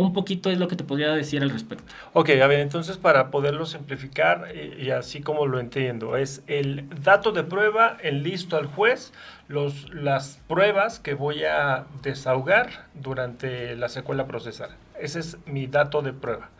[0.00, 1.84] un poquito es lo que te podría decir al respecto.
[2.12, 6.88] Ok, a ver, entonces para poderlo simplificar eh, y así como lo entiendo, es el
[7.02, 9.12] dato de prueba, el listo al juez,
[9.48, 14.70] los, las pruebas que voy a desahogar durante la secuela procesal.
[14.98, 16.50] Ese es mi dato de prueba.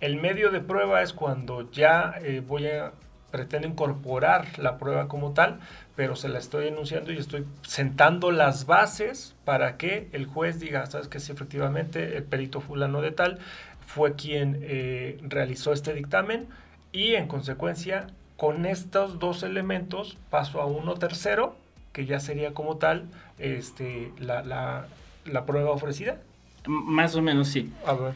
[0.00, 2.92] El medio de prueba es cuando ya eh, voy a
[3.30, 5.60] pretendo incorporar la prueba como tal,
[6.00, 10.86] pero se la estoy enunciando y estoy sentando las bases para que el juez diga,
[10.86, 13.38] sabes que sí, efectivamente, el perito fulano de tal
[13.86, 16.46] fue quien eh, realizó este dictamen
[16.90, 18.06] y en consecuencia
[18.38, 21.54] con estos dos elementos paso a uno tercero
[21.92, 23.04] que ya sería como tal
[23.38, 24.86] este, la, la,
[25.26, 26.16] la prueba ofrecida.
[26.64, 27.70] Más o menos sí.
[27.84, 28.14] A ver.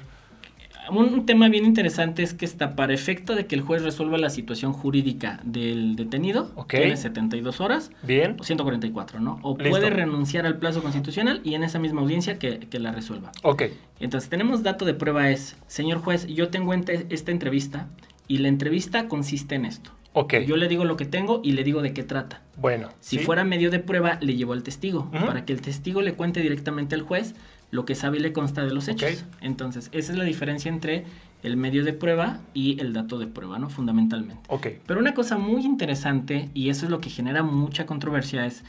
[0.91, 4.29] Un tema bien interesante es que está para efecto de que el juez resuelva la
[4.29, 6.71] situación jurídica del detenido, Ok.
[6.73, 8.37] tiene 72 horas, Bien.
[8.39, 9.39] o 144, ¿no?
[9.43, 9.71] O Listo.
[9.71, 13.33] puede renunciar al plazo constitucional y en esa misma audiencia que, que la resuelva.
[13.43, 13.63] Ok.
[13.99, 17.89] Entonces, tenemos dato de prueba es, señor juez, yo tengo ente- esta entrevista
[18.29, 19.91] y la entrevista consiste en esto.
[20.13, 20.35] Ok.
[20.47, 22.43] Yo le digo lo que tengo y le digo de qué trata.
[22.57, 22.91] bueno.
[23.01, 23.25] Si ¿sí?
[23.25, 26.95] fuera medio de prueba, le llevo al testigo para que el testigo le cuente directamente
[26.95, 27.35] al juez
[27.75, 29.25] lo que sabe y le consta de los hechos.
[29.41, 31.05] Entonces, esa es la diferencia entre
[31.43, 33.69] el medio de prueba y el dato de prueba, ¿no?
[33.69, 34.43] Fundamentalmente.
[34.49, 34.69] Ok.
[34.87, 38.65] Pero una cosa muy interesante, y eso es lo que genera mucha controversia, es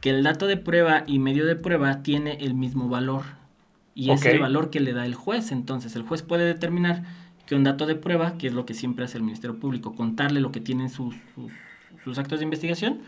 [0.00, 3.22] que el dato de prueba y medio de prueba tiene el mismo valor.
[3.94, 4.26] Y es Ok.
[4.26, 5.52] el valor que le da el juez.
[5.52, 7.04] Entonces, el juez puede determinar
[7.46, 10.40] que un dato de prueba, que es lo que siempre hace el Ministerio Público, contarle
[10.40, 11.52] lo que tienen sus, sus,
[12.02, 12.98] sus actos de investigación,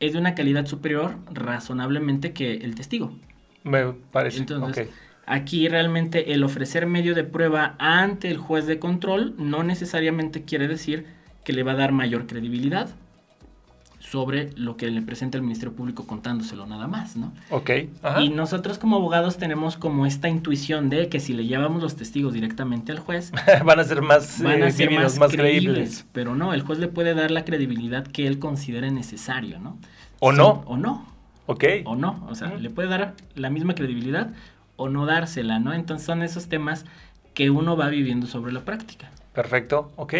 [0.00, 3.12] es de una calidad superior razonablemente que el testigo.
[3.64, 4.38] Me parece.
[4.38, 4.88] Entonces.
[5.26, 10.68] Aquí realmente el ofrecer medio de prueba ante el juez de control no necesariamente quiere
[10.68, 11.06] decir
[11.44, 12.90] que le va a dar mayor credibilidad
[13.98, 17.32] sobre lo que le presenta el Ministerio Público contándoselo nada más, ¿no?
[17.48, 17.70] Ok.
[18.02, 18.20] Ajá.
[18.20, 22.34] Y nosotros como abogados tenemos como esta intuición de que si le llevamos los testigos
[22.34, 23.32] directamente al juez,
[23.64, 25.72] van a ser más van a eh, ser más, más creíbles.
[25.72, 26.06] creíbles.
[26.12, 29.78] Pero no, el juez le puede dar la credibilidad que él considere necesario, ¿no?
[30.20, 30.62] O Sí, no.
[30.66, 31.13] O no,
[31.46, 31.64] Ok.
[31.84, 32.26] o no.
[32.28, 34.32] O sea, le puede dar la misma credibilidad
[34.76, 35.72] o no dársela, ¿no?
[35.72, 36.84] Entonces son esos temas
[37.34, 39.10] que uno va viviendo sobre la práctica.
[39.32, 39.92] Perfecto.
[39.96, 40.14] Ok.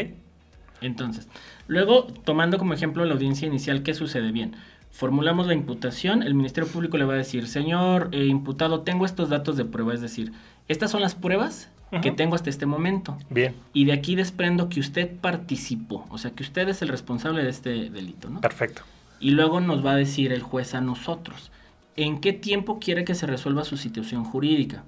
[0.81, 1.29] Entonces,
[1.67, 4.33] luego, tomando como ejemplo la audiencia inicial, ¿qué sucede?
[4.33, 4.55] Bien,
[4.91, 9.31] formulamos la imputación, el Ministerio Público le va a decir, señor eh, imputado, tengo estos
[9.31, 10.33] datos de prueba, es decir,
[10.69, 11.71] estas son las pruebas
[12.03, 13.17] que tengo hasta este momento.
[13.31, 13.55] Bien.
[13.73, 17.51] Y de aquí desprendo que usted participó, o sea, que usted es el responsable de
[17.51, 18.41] este delito, ¿no?
[18.41, 18.83] Perfecto.
[19.25, 21.51] Y luego nos va a decir el juez a nosotros,
[21.97, 24.85] ¿en qué tiempo quiere que se resuelva su situación jurídica?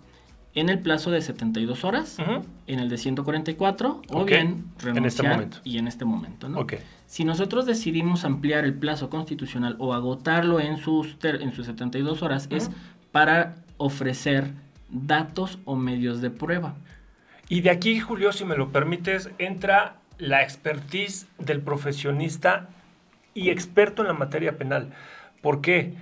[0.54, 2.18] ¿En el plazo de 72 horas?
[2.18, 2.44] Ujú.
[2.66, 4.02] ¿En el de 144?
[4.10, 5.56] O Ok, bien en este renunciar momento.
[5.64, 6.66] y en este momento, ¿no?
[7.06, 12.46] Si nosotros decidimos ampliar el plazo constitucional o agotarlo en sus, en sus 72 horas,
[12.50, 12.70] es
[13.12, 14.52] para ofrecer
[14.90, 16.74] datos o medios de prueba.
[17.48, 22.68] Y de aquí, Julio, si me lo permites, entra la expertise del profesionista
[23.36, 24.92] y experto en la materia penal.
[25.42, 25.94] ¿Por qué?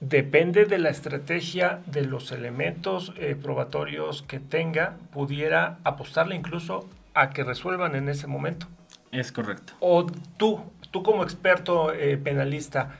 [0.00, 7.30] Depende de la estrategia, de los elementos eh, probatorios que tenga, pudiera apostarle incluso a
[7.30, 8.68] que resuelvan en ese momento.
[9.10, 9.72] Es correcto.
[9.80, 12.96] O tú, tú como experto eh, penalista,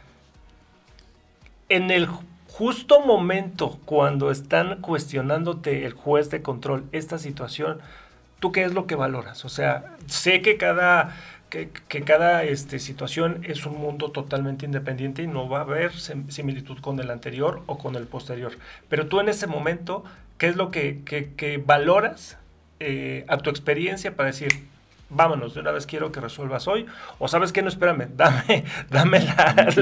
[1.69, 2.09] en el
[2.49, 7.81] justo momento cuando están cuestionándote el juez de control esta situación,
[8.41, 9.45] ¿tú qué es lo que valoras?
[9.45, 11.15] O sea, sé que cada,
[11.51, 15.93] que, que cada este, situación es un mundo totalmente independiente y no va a haber
[15.93, 18.53] sim- similitud con el anterior o con el posterior.
[18.89, 20.05] Pero tú en ese momento,
[20.39, 22.39] ¿qué es lo que, que- que valoras
[22.81, 24.65] eh, a tu experiencia para decir,
[25.09, 26.85] vámonos, de una vez quiero que resuelvas hoy?
[27.21, 29.21] O sabes que no, espérame, dame, dame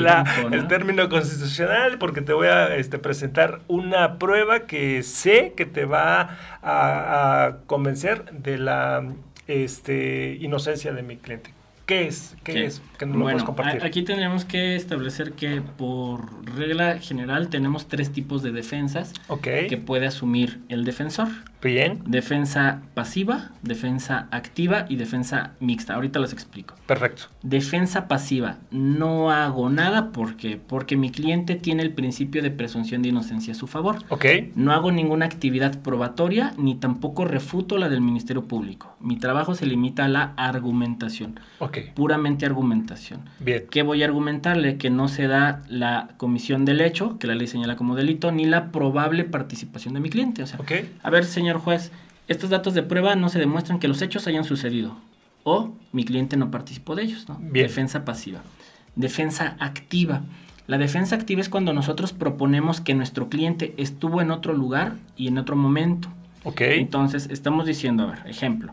[0.00, 5.64] la- el término constitucional porque te voy a este, presentar una prueba que sé que
[5.66, 9.02] te va a, a convencer de la
[9.48, 11.50] este, inocencia de mi cliente.
[11.86, 12.34] ¿Qué es?
[12.44, 12.58] ¿Qué Sí.
[12.60, 12.82] es?
[12.98, 13.84] Que no lo bueno, puedes compartir.
[13.84, 20.06] aquí tendríamos que establecer que por regla general tenemos tres tipos de defensas que puede
[20.06, 21.28] asumir el defensor.
[21.62, 25.94] bien, Defensa pasiva, defensa activa y defensa mixta.
[25.94, 26.74] Ahorita las explico.
[26.86, 27.24] perfecto.
[27.42, 28.56] Defensa pasiva.
[28.70, 33.56] No hago nada porque porque mi cliente tiene el principio de presunción de inocencia a
[33.56, 33.96] su favor.
[34.08, 38.93] Ok, No hago ninguna actividad probatoria ni tampoco refuto la del Ministerio Público.
[39.04, 43.20] Mi trabajo se limita a la argumentación, ok, puramente argumentación.
[43.38, 44.78] bien, ¿Qué voy a argumentarle?
[44.78, 48.46] Que no se da la comisión del hecho, que la ley señala como delito, ni
[48.46, 50.42] la probable participación de mi cliente.
[50.42, 50.58] O sea,
[51.02, 51.92] a ver, señor juez,
[52.28, 54.96] estos datos de prueba no se demuestran que los hechos hayan sucedido.
[55.42, 57.36] O mi cliente no participó de ellos, ¿no?
[57.38, 57.66] Bien.
[57.66, 58.40] Defensa pasiva.
[58.96, 60.22] Defensa activa.
[60.66, 65.28] La defensa activa es cuando nosotros proponemos que nuestro cliente estuvo en otro lugar y
[65.28, 66.08] en otro momento.
[66.44, 68.72] ok, Entonces, estamos diciendo, a ver, ejemplo.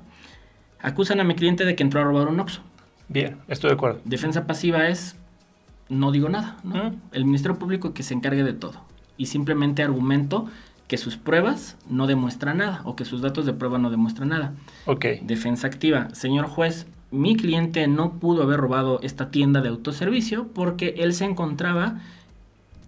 [0.82, 2.62] Acusan a mi cliente de que entró a robar un Oxxo.
[3.08, 4.00] bien, estoy de acuerdo.
[4.06, 5.16] Defensa pasiva es,
[5.90, 6.92] no digo nada, ¿no?
[6.92, 6.96] Mm.
[7.12, 8.82] El Ministerio Público que se encargue de todo.
[9.18, 10.48] Y simplemente argumento
[10.88, 14.54] que sus pruebas no demuestran nada o que sus datos de prueba no demuestran nada.
[14.86, 16.10] Ok, Defensa activa.
[16.14, 21.26] Señor juez, mi cliente no pudo haber robado esta tienda de autoservicio porque él se
[21.26, 22.00] encontraba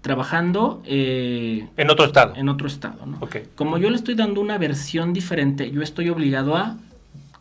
[0.01, 2.33] trabajando eh, en otro estado.
[2.35, 3.17] en otro estado, ¿no?
[3.21, 6.77] Ok, Como yo le estoy dando una versión diferente, yo estoy obligado a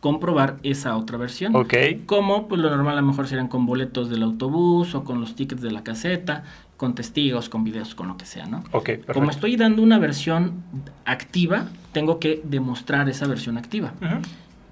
[0.03, 1.55] comprobar esa otra versión.
[1.55, 1.73] ok,
[2.05, 5.33] Como pues lo normal a lo mejor serían con boletos del autobús o con los
[5.33, 6.43] tickets de la caseta,
[6.75, 8.65] con testigos, con videos, con lo que sea, ¿no?
[8.73, 9.13] ok, perfecto.
[9.13, 10.61] Como estoy dando una versión
[11.05, 13.93] activa, tengo que demostrar esa versión activa.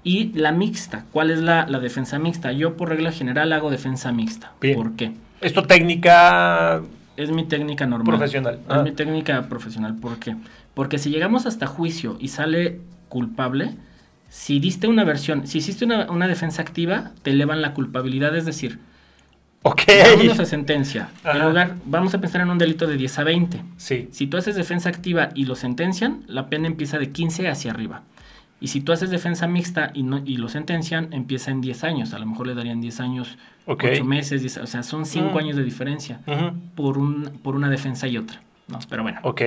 [0.04, 2.52] Y la mixta, ¿cuál es la, la defensa mixta?
[2.52, 4.52] Yo por regla general hago defensa mixta.
[4.60, 4.76] Bien.
[4.76, 5.12] ¿Por qué?
[5.40, 6.82] Esto técnica
[7.16, 8.18] Es mi técnica normal.
[8.18, 8.54] Profesional.
[8.56, 8.82] Es Ah.
[8.82, 9.94] mi técnica profesional.
[9.96, 10.36] ¿Por qué?
[10.74, 13.76] Porque si llegamos hasta juicio y sale culpable,
[14.34, 18.34] si diste una versión, si hiciste una, una defensa activa, te elevan la culpabilidad.
[18.34, 18.78] Es decir,
[19.62, 19.82] Ok.
[20.10, 21.10] vámonos a sentencia.
[21.22, 23.62] En lugar, vamos a pensar en un delito de 10 a 20.
[23.76, 27.72] Sí, Si tú haces defensa activa y lo sentencian, la pena empieza de 15 hacia
[27.72, 28.02] arriba.
[28.58, 32.14] Y si tú haces defensa mixta y, no, y lo sentencian, empieza en 10 años.
[32.14, 33.84] A lo mejor le darían 10 años, Ok.
[33.92, 35.38] 8 meses, 10 o sea, son 5 Mm.
[35.38, 36.20] años de diferencia
[36.74, 38.40] por, un, por una defensa y otra.
[38.68, 38.78] ¿no?
[38.88, 39.42] Pero bueno, ok.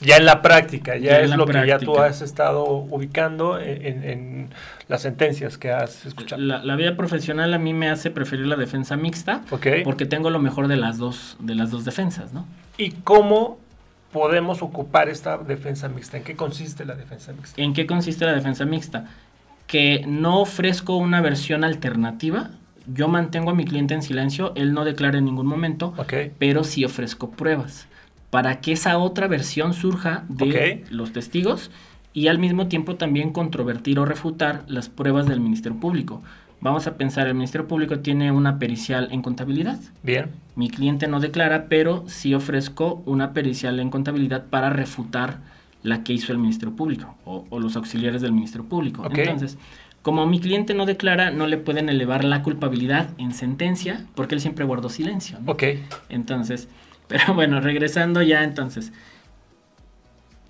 [0.00, 4.48] Ya en la práctica, ya, es lo que ya tú has estado ubicando en,
[4.86, 6.40] las sentencias que has escuchado.
[6.40, 10.38] la, la vida profesional a mí me hace preferir la defensa mixta porque tengo lo
[10.38, 12.46] mejor de las dos, de las dos defensas, ¿no?
[12.76, 13.58] ¿Y cómo
[14.12, 16.16] podemos ocupar esta defensa mixta?
[16.16, 17.60] ¿En qué consiste la defensa mixta?
[17.60, 19.06] ¿En qué consiste la defensa mixta?
[19.66, 22.50] Que no ofrezco una versión alternativa.
[22.86, 25.92] Yo mantengo a mi cliente en silencio, él no declara en ningún momento,
[26.38, 27.87] pero sí ofrezco pruebas
[28.30, 31.70] para que esa otra versión surja de los testigos
[32.12, 36.22] y al mismo tiempo también controvertir o refutar las pruebas del Ministerio Público.
[36.60, 39.78] Vamos a pensar, el Ministerio Público tiene una pericial en contabilidad.
[40.02, 40.30] Bien.
[40.56, 45.38] Mi cliente no declara, pero sí ofrezco una pericial en contabilidad para refutar
[45.84, 49.06] la que hizo el Ministerio Público o, o los auxiliares del Ministerio Público.
[49.08, 49.56] Entonces,
[50.02, 54.40] como mi cliente no declara, no le pueden elevar la culpabilidad en sentencia porque él
[54.40, 55.38] siempre guardó silencio.
[55.40, 55.52] ¿no?
[55.52, 55.62] Ok.
[56.08, 56.68] Entonces,
[57.08, 58.92] pero bueno, regresando ya entonces.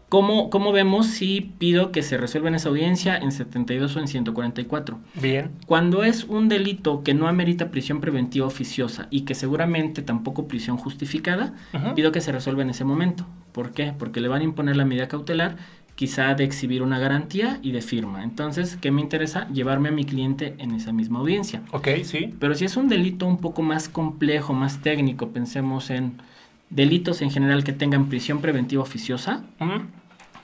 [0.09, 4.09] ¿Cómo, ¿Cómo vemos si pido que se resuelva en esa audiencia en 72 o en
[4.09, 4.99] 144?
[5.21, 5.51] Bien.
[5.67, 10.79] Cuando es un delito que no amerita prisión preventiva oficiosa y que seguramente tampoco prisión
[10.79, 11.55] justificada,
[11.95, 13.27] pido que se resuelva en ese momento.
[13.53, 13.93] ¿Por qué?
[13.99, 15.57] Porque le van a imponer la medida cautelar,
[15.95, 18.25] quizá de exhibir una garantía y de firma.
[18.25, 19.47] Entonces, ¿qué me interesa?
[19.49, 21.61] Llevarme a mi cliente en esa misma audiencia.
[21.73, 22.35] Ok, sí.
[22.39, 26.23] Pero si es un delito un poco más complejo, más técnico, pensemos en
[26.71, 29.43] delitos en general que tengan prisión preventiva oficiosa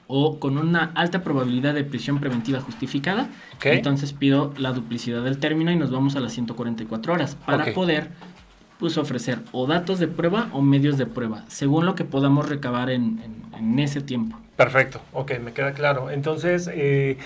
[0.07, 3.29] o con una alta probabilidad de prisión preventiva justificada,
[3.77, 8.11] entonces pido la duplicidad del término y nos vamos a las 144 horas para poder
[8.79, 12.91] pues ofrecer o datos de prueba o medios de prueba, según lo que podamos recabar
[12.91, 14.37] en, en- en ese tiempo.
[14.57, 16.11] Perfecto, ok, me queda claro.
[16.11, 17.17] Entonces, eh,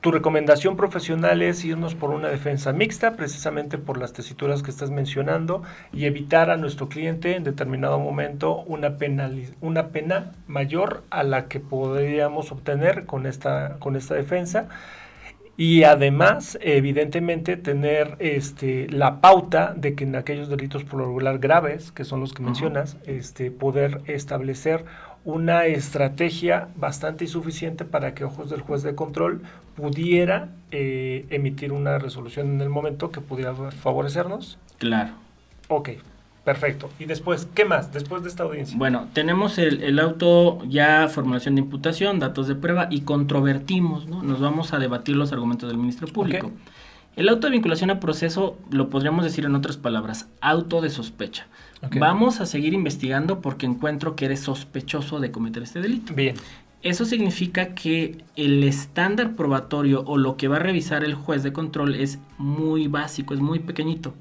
[0.00, 4.90] tu recomendación profesional es irnos por una defensa mixta, precisamente por las tesituras que estás
[4.90, 8.96] mencionando, y evitar a nuestro cliente en determinado momento una,
[9.60, 14.68] una pena mayor a la que podríamos obtener con esta, con esta defensa.
[15.56, 21.40] Y además, evidentemente, tener este, la pauta de que en aquellos delitos por lo regular
[21.40, 24.84] graves, que son los que mencionas, este, poder establecer
[25.28, 29.42] una estrategia bastante insuficiente para que ojos del juez de control
[29.76, 34.56] pudiera eh, emitir una resolución en el momento que pudiera favorecernos.
[34.78, 35.10] Claro.
[35.68, 35.90] Ok,
[36.46, 36.88] perfecto.
[36.98, 37.92] Y después, ¿qué más?
[37.92, 38.78] Después de esta audiencia.
[38.78, 44.22] Bueno, tenemos el, el auto ya formulación de imputación, datos de prueba y controvertimos, ¿no?
[44.22, 46.52] Nos vamos a debatir los argumentos del Ministerio Público.
[47.16, 51.48] El auto de vinculación a proceso lo podríamos decir en otras palabras, auto de sospecha.
[51.98, 56.14] Vamos a seguir investigando porque encuentro que eres sospechoso de cometer este delito.
[56.14, 56.36] Bien,
[56.82, 61.52] Eso significa que el estándar probatorio o lo que va a revisar el juez de
[61.52, 64.14] control es muy básico, es muy pequeñito.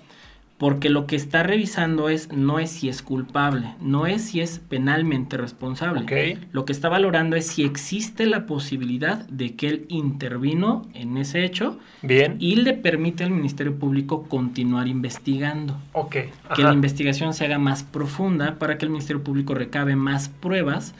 [0.58, 4.60] Porque lo que está revisando es no es si es culpable, no es si es
[4.60, 6.38] penalmente responsable.
[6.52, 11.46] Lo que está valorando es si existe la posibilidad de que él intervino en ese
[11.46, 15.78] hecho bien, y le permite al Ministerio Público continuar investigando.
[16.56, 20.96] Que la investigación se haga más profunda para que el Ministerio Público recabe más pruebas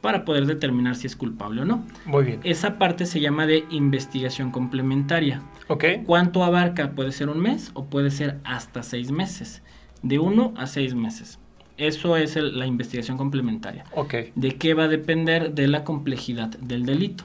[0.00, 1.84] para poder determinar si es culpable o no.
[2.06, 5.42] Muy bien, Esa parte se llama de investigación complementaria.
[5.68, 6.92] ok, ¿Cuánto abarca?
[6.92, 9.62] Puede ser un mes o puede ser hasta seis meses.
[10.02, 11.38] De uno a seis meses.
[11.76, 13.84] Eso es el- la investigación complementaria.
[13.94, 15.54] ok, ¿De qué va a depender?
[15.54, 17.24] De la complejidad del delito.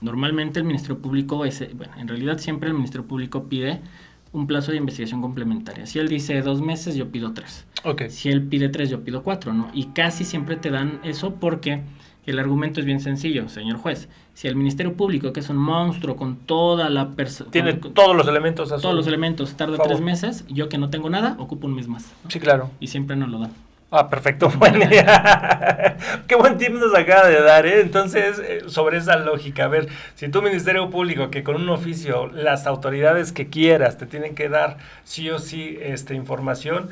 [0.00, 3.80] Normalmente el Ministerio Público, es, bueno, en realidad siempre el Ministerio Público pide
[4.32, 5.86] un plazo de investigación complementaria.
[5.86, 7.66] Si él dice dos meses, yo pido tres.
[7.84, 8.04] ok.
[8.08, 9.68] Si él pide tres, yo pido cuatro, ¿no?
[9.74, 11.82] Y casi siempre te dan eso porque
[12.24, 14.08] el argumento es bien sencillo, señor juez.
[14.34, 17.50] Si el Ministerio Público, que es un monstruo con toda la persona...
[17.50, 19.88] Tiene todos los elementos a su- todos los elementos, tarda favor.
[19.92, 22.04] tres meses, yo que no tengo nada, ocupo un mes más.
[22.24, 22.30] ¿no?
[22.30, 22.70] Sí, claro.
[22.80, 23.50] Y siempre nos lo dan.
[23.94, 24.50] Ah, perfecto.
[24.58, 24.86] Bueno,
[26.26, 27.80] qué buen tip nos acaba de dar, ¿eh?
[27.80, 32.28] Entonces, eh, sobre esa lógica, a ver, si tu Ministerio Público, que con un oficio,
[32.28, 36.88] las autoridades que quieras te tienen que dar sí o sí esta información,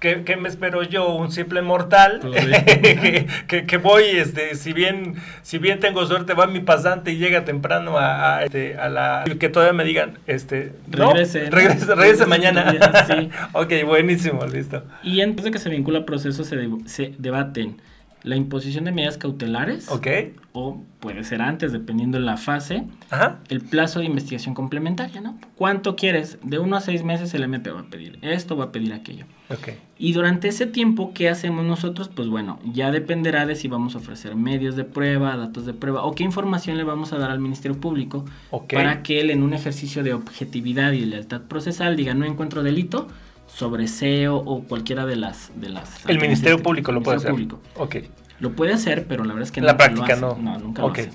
[0.00, 1.14] ¿qué, qué me espero yo?
[1.14, 6.34] Un simple mortal Pues que, que- que voy, este, si bien, si bien tengo suerte,
[6.34, 9.24] va mi pasante y llega temprano a, a, este, a la...
[9.38, 10.72] que todavía me digan, este...
[10.88, 11.10] ¿no?
[11.12, 11.50] Regrese.
[11.50, 12.72] Regrese, regrese Regrese mañana.
[12.72, 13.30] día, sí.
[13.52, 14.82] ok, buenísimo, listo.
[15.02, 17.80] Y antes de que se vincula proceso, se, se debaten
[18.24, 20.06] la imposición de medidas cautelares, Ok,
[20.52, 23.40] o puede ser antes, dependiendo de la fase, ajá.
[23.50, 25.38] el plazo de investigación complementaria, ¿no?
[25.56, 26.38] ¿Cuánto quieres?
[26.42, 29.26] De uno a seis meses el MP va a pedir esto, va a pedir aquello.
[29.50, 32.08] Ok, Y durante ese tiempo, ¿qué hacemos nosotros?
[32.08, 36.02] Pues bueno, ya dependerá de si vamos a ofrecer medios de prueba, datos de prueba,
[36.04, 38.72] o qué información le vamos a dar al Ministerio Público ok.
[38.72, 43.06] para que él en un ejercicio de objetividad y lealtad procesal diga no encuentro delito
[43.54, 47.30] sobre SEO o cualquiera de las de las El Ministerio este, Público lo puede hacer.
[47.30, 47.60] Público.
[47.76, 47.96] Ok.
[48.40, 50.42] Lo puede hacer, pero la verdad es que En la nunca lo práctica hace.
[50.42, 50.58] no.
[50.58, 50.96] nunca Ok.
[50.98, 51.10] lo hace.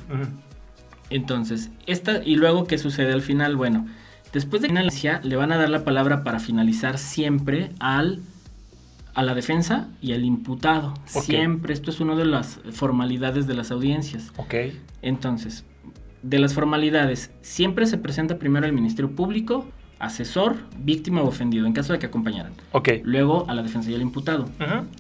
[1.09, 3.87] Entonces, esta y luego qué sucede al final, bueno,
[4.31, 8.21] después de finalizar le van a dar la palabra para finalizar siempre al
[9.15, 10.93] a la defensa y al imputado.
[11.05, 14.31] Siempre, esto es una de las formalidades de las audiencias.
[14.37, 14.53] Ok.
[15.01, 15.65] Entonces,
[16.21, 19.67] de las formalidades, siempre se presenta primero el Ministerio Público,
[19.99, 22.53] asesor, víctima o ofendido, en caso de que acompañaran.
[22.71, 22.89] Ok.
[23.03, 24.49] Luego a la defensa y al imputado.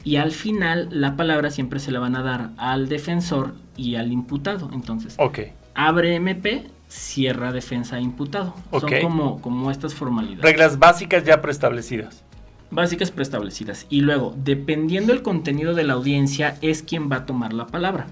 [0.03, 4.11] Y al final, la palabra siempre se la van a dar al defensor y al
[4.11, 4.69] imputado.
[4.73, 5.39] Entonces, Ok.
[5.73, 8.53] abre MP, cierra defensa e imputado.
[8.71, 8.89] Ok.
[8.89, 10.41] Son como, como estas formalidades.
[10.43, 12.23] Reglas básicas ya preestablecidas.
[12.71, 13.87] básicas preestablecidas.
[13.89, 18.05] Y luego, dependiendo el contenido de la audiencia, es quien va a tomar la palabra.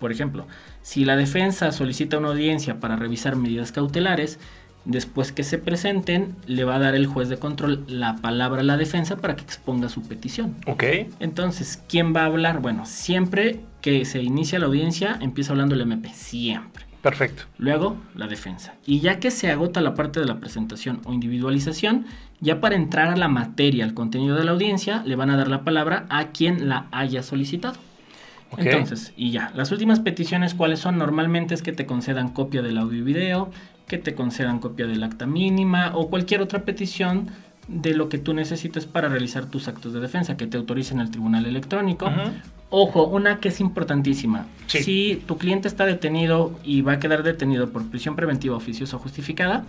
[0.00, 0.46] Por ejemplo,
[0.82, 4.38] si la defensa solicita una audiencia para revisar medidas cautelares,
[4.84, 8.64] después que se presenten, le va a dar el juez de control la palabra a
[8.64, 10.54] la defensa para que exponga su petición.
[10.66, 10.84] Ok.
[11.20, 12.60] Entonces, ¿quién va a hablar?
[12.60, 16.84] Bueno, siempre que se inicia la audiencia, empieza hablando el MP, siempre.
[17.02, 17.42] Perfecto.
[17.58, 18.74] Luego, la defensa.
[18.86, 22.06] Y ya que se agota la parte de la presentación o individualización,
[22.40, 25.48] ya para entrar a la materia, al contenido de la audiencia, le van a dar
[25.48, 27.78] la palabra a quien la haya solicitado.
[28.52, 28.60] Ok.
[28.60, 30.96] Entonces, y ya, las últimas peticiones, ¿cuáles son?
[30.96, 33.50] Normalmente es que te concedan copia del audio y video,
[33.86, 37.30] que te concedan copia del acta mínima o cualquier otra petición
[37.68, 41.10] de lo que tú necesites para realizar tus actos de defensa, que te autoricen el
[41.10, 42.10] tribunal electrónico.
[42.70, 44.46] Ojo, una que es importantísima.
[44.66, 44.82] Sí.
[44.82, 49.64] Si tu cliente está detenido y va a quedar detenido por prisión preventiva oficiosa justificada,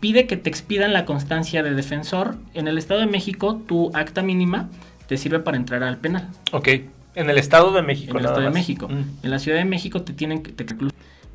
[0.00, 2.36] pide que te expidan la constancia de defensor.
[2.52, 4.68] En el Estado de México, tu acta mínima
[5.06, 6.28] te sirve para entrar al penal.
[6.52, 6.68] Ok.
[7.14, 8.10] En el Estado de México.
[8.10, 8.50] En el Estado de.
[8.50, 8.88] México.
[8.88, 9.24] Mm.
[9.24, 10.52] En la Ciudad de México te tienen que...
[10.52, 10.66] te.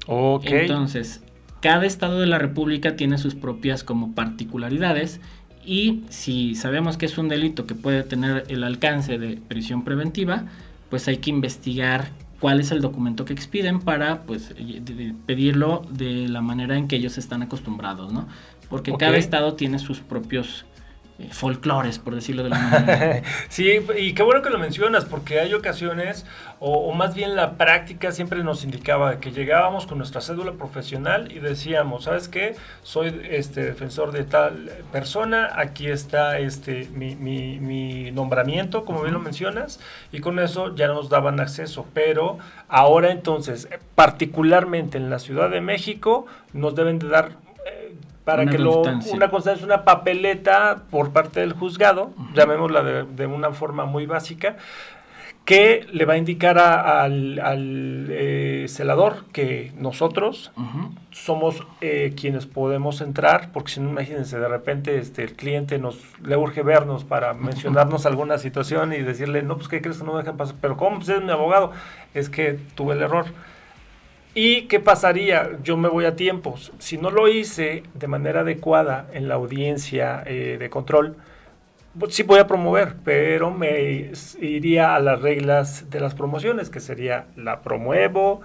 [0.05, 0.45] Ok.
[0.45, 1.21] Entonces,
[1.61, 5.19] cada estado de la República tiene sus propias como particularidades
[5.65, 10.45] y si sabemos que es un delito que puede tener el alcance de prisión preventiva,
[10.89, 14.55] pues hay que investigar cuál es el documento que expiden para pues
[15.25, 18.27] pedirlo de la manera en que ellos están acostumbrados, ¿no?
[18.69, 20.65] Porque cada estado tiene sus propios
[21.19, 23.21] eh, folclores, por decirlo de la manera.
[23.49, 26.25] Sí, y qué bueno que lo mencionas, porque hay ocasiones,
[26.59, 31.31] o, o más bien la práctica siempre nos indicaba que llegábamos con nuestra cédula profesional
[31.31, 32.55] y decíamos, ¿sabes qué?
[32.83, 39.13] Soy este defensor de tal persona, aquí está este mi, mi- mi nombramiento, como bien
[39.13, 39.79] lo mencionas,
[40.11, 41.85] y con eso ya nos daban acceso.
[41.93, 47.31] Pero ahora entonces, particularmente en la Ciudad de México, nos deben de dar...
[48.29, 48.81] para Una que lo,
[49.15, 54.55] una constancia, una papeleta por parte del juzgado, llamémosla de, de una forma muy básica,
[55.45, 60.51] que le va a indicar a- al, al, eh, celador que nosotros
[61.11, 65.97] somos eh, quienes podemos entrar, porque si no, imagínense, de repente este, el cliente nos
[66.23, 70.13] le urge vernos para mencionarnos alguna situación y decirle, no, pues, ¿qué crees que no
[70.13, 70.55] me dejan pasar?
[70.61, 70.97] Pero, ¿cómo?
[70.97, 71.71] Pues es mi abogado.
[72.13, 73.25] Es que tuve el error.
[74.35, 75.57] ¿Y qué pasaría?
[75.63, 76.71] Yo me voy a tiempos.
[76.79, 81.17] Si no lo hice de manera adecuada en la audiencia eh, de control,
[81.97, 86.79] pues sí voy a promover, pero me iría a las reglas de las promociones, que
[86.79, 88.41] sería la promuevo,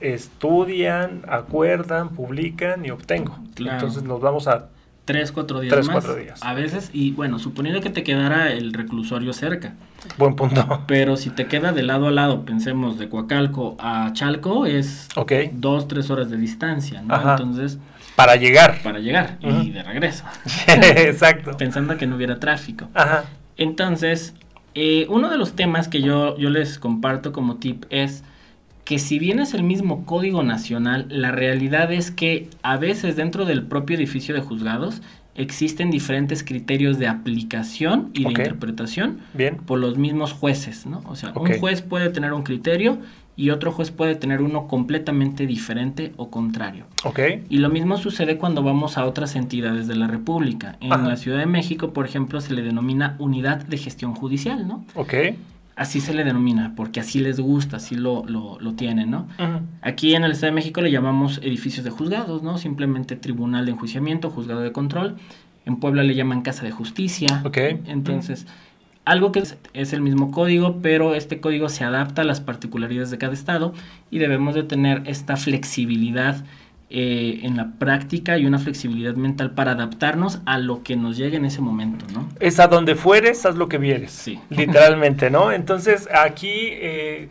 [0.00, 3.38] estudian, acuerdan, publican y obtengo.
[3.54, 3.78] Claro.
[3.78, 4.68] Entonces nos vamos a...
[5.12, 5.94] Tres, cuatro días Tres, más.
[5.94, 6.40] cuatro días.
[6.42, 9.74] A veces, y bueno, suponiendo que te quedara el reclusorio cerca.
[10.18, 10.84] Buen punto.
[10.86, 15.08] Pero si te queda de lado a lado, pensemos de Coacalco a Chalco, es
[15.52, 17.14] dos, tres horas de distancia, ¿no?
[17.14, 17.32] Ajá.
[17.32, 17.78] Entonces,
[18.16, 18.80] Para llegar.
[18.82, 20.24] para llegar y de regreso,
[20.68, 21.56] Exacto.
[21.56, 22.88] pensando que no hubiera tráfico.
[22.94, 23.24] Ajá.
[23.56, 24.34] Entonces,
[24.74, 28.22] eh, uno de los temas que yo, yo les comparto como tip es
[28.90, 33.44] que si bien es el mismo código nacional, la realidad es que a veces dentro
[33.44, 35.00] del propio edificio de juzgados
[35.36, 39.58] existen diferentes criterios de aplicación y de interpretación Bien.
[39.58, 41.02] por los mismos jueces, ¿no?
[41.06, 42.98] O sea, un juez puede tener un criterio
[43.36, 46.86] y otro juez puede tener uno completamente diferente o contrario.
[47.04, 47.20] Ok.
[47.48, 50.78] Y lo mismo sucede cuando vamos a otras entidades de la República.
[50.80, 51.06] En Ajá.
[51.06, 54.84] la Ciudad de México, por ejemplo, se le denomina unidad de gestión judicial, ¿no?
[54.96, 55.14] Ok.
[55.80, 59.26] Así se le denomina, porque así les gusta, así lo, lo, lo tienen, ¿no?
[59.80, 62.58] Aquí en el Estado de México le llamamos edificios de juzgados, ¿no?
[62.58, 65.16] Simplemente tribunal de enjuiciamiento, juzgado de control.
[65.64, 67.40] En Puebla le llaman casa de justicia.
[67.46, 67.56] Ok.
[67.86, 68.46] Entonces,
[69.06, 73.10] algo que es, es el mismo código, pero este código se adapta a las particularidades
[73.10, 73.72] de cada estado
[74.10, 76.44] y debemos de tener esta flexibilidad
[76.92, 81.36] eh, en la práctica y una flexibilidad mental para adaptarnos a lo que nos llegue
[81.36, 82.28] en ese momento, ¿no?
[82.40, 84.10] Es a donde fueres, haz lo que vieres.
[84.10, 84.40] Sí.
[84.50, 85.52] Literalmente, ¿no?
[85.52, 87.28] Entonces, aquí eh,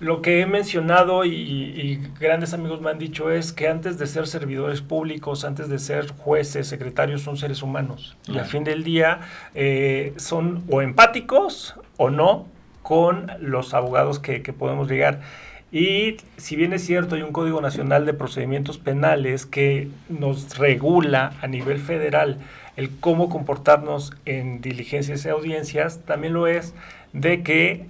[0.00, 4.08] lo que he mencionado y, y grandes amigos me han dicho es que antes de
[4.08, 8.16] ser servidores públicos, antes de ser jueces, secretarios, son seres humanos.
[8.26, 9.20] Y al fin del día
[9.54, 12.48] eh, son o empáticos o no
[12.82, 15.20] con los abogados que, que podemos llegar.
[15.72, 21.32] Y si bien es cierto, hay un Código Nacional de Procedimientos Penales que nos regula
[21.42, 22.38] a nivel federal
[22.76, 26.74] el cómo comportarnos en diligencias y audiencias, también lo es
[27.12, 27.86] de que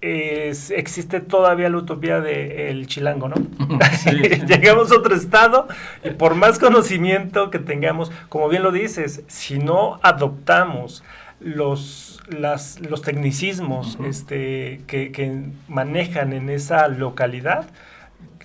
[0.00, 3.34] existe todavía la utopía del chilango, ¿no?
[4.46, 5.66] Llegamos a otro estado
[6.04, 11.02] y por más conocimiento que tengamos, como bien lo dices, si no adoptamos
[11.40, 17.66] los, las, los tecnicismos este, que, que, manejan en esa localidad,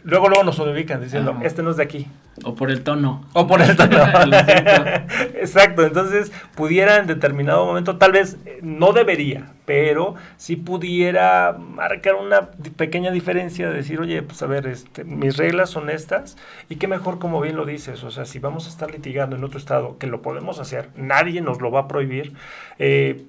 [0.04, 2.08] luego luego nos ubican diciendo, este no es de aquí,
[2.44, 3.26] o por el tono.
[3.34, 3.98] O por el tono.
[5.36, 12.16] Exacto, entonces pudiera en determinado momento, tal vez eh, no debería, pero sí pudiera marcar
[12.16, 16.38] una pequeña diferencia de decir, oye, pues a ver, este, mis reglas son estas,
[16.70, 19.44] y qué mejor como bien lo dices, o sea, si vamos a estar litigando en
[19.44, 22.34] otro estado, que lo podemos hacer, nadie nos lo va a prohibir,
[22.80, 23.26] eh,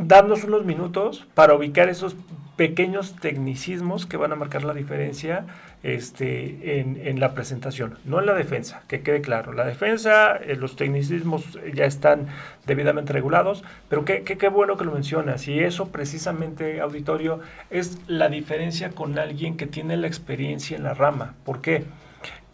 [0.00, 2.16] darnos unos minutos para ubicar esos
[2.56, 5.44] pequeños tecnicismos que van a marcar la diferencia
[5.82, 9.52] este, en, la presentación, no en la defensa, que quede claro.
[9.52, 12.28] La defensa, eh, los tecnicismos ya están
[12.66, 15.46] debidamente regulados, pero qué, qué, bueno que lo mencionas.
[15.48, 17.40] Y eso precisamente, auditorio,
[17.70, 21.34] es la diferencia con alguien que tiene la experiencia en la rama.
[21.44, 21.84] ¿Por qué?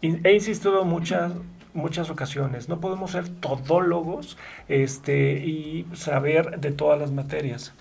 [0.01, 1.31] He insistido muchas,
[1.73, 2.67] muchas ocasiones.
[2.67, 4.37] No podemos ser todólogos
[4.67, 7.73] este, y saber de todas las materias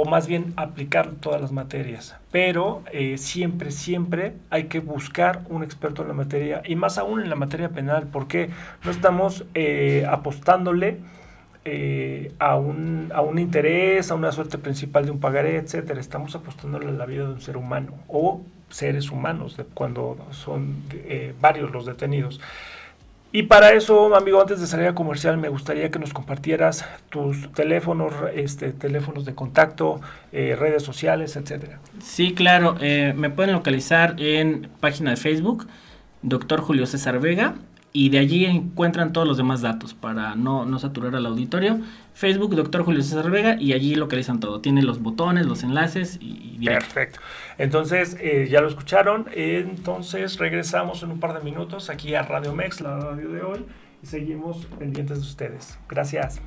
[0.00, 2.16] o más bien aplicar todas las materias.
[2.30, 7.20] Pero eh, siempre, siempre hay que buscar un experto en la materia y más aún
[7.20, 8.50] en la materia penal, porque
[8.84, 10.98] no estamos eh, apostándole
[11.64, 15.98] eh, a, un, a un interés, a una suerte principal de un pagaré, etcétera.
[15.98, 20.76] Estamos apostándole a la vida de un ser humano o seres humanos cuando son
[21.40, 22.40] varios los detenidos.
[23.30, 27.52] Y para eso, amigo, antes de salir a comercial, me gustaría que nos compartieras tus
[27.52, 30.00] teléfonos, este, teléfonos de contacto,
[30.32, 31.78] eh, redes sociales, etcétera.
[32.00, 32.76] Sí, claro.
[32.80, 35.66] Eh, me pueden localizar en página de Facebook,
[36.22, 37.54] doctor Julio César Vega,
[37.92, 41.80] y de allí encuentran todos los demás datos para no, no saturar al auditorio.
[42.14, 44.60] Facebook, doctor Julio César Vega, y allí localizan todo.
[44.60, 46.64] Tiene los botones, los enlaces y...
[46.64, 47.20] Perfecto.
[47.56, 49.26] Entonces, eh, ya lo escucharon.
[49.32, 53.64] Entonces, regresamos en un par de minutos aquí a Radio Mex, la radio de hoy,
[54.02, 55.78] y seguimos pendientes de ustedes.
[55.88, 56.40] Gracias.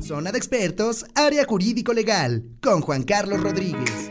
[0.00, 4.10] Zona de expertos, área jurídico legal, con Juan Carlos Rodríguez.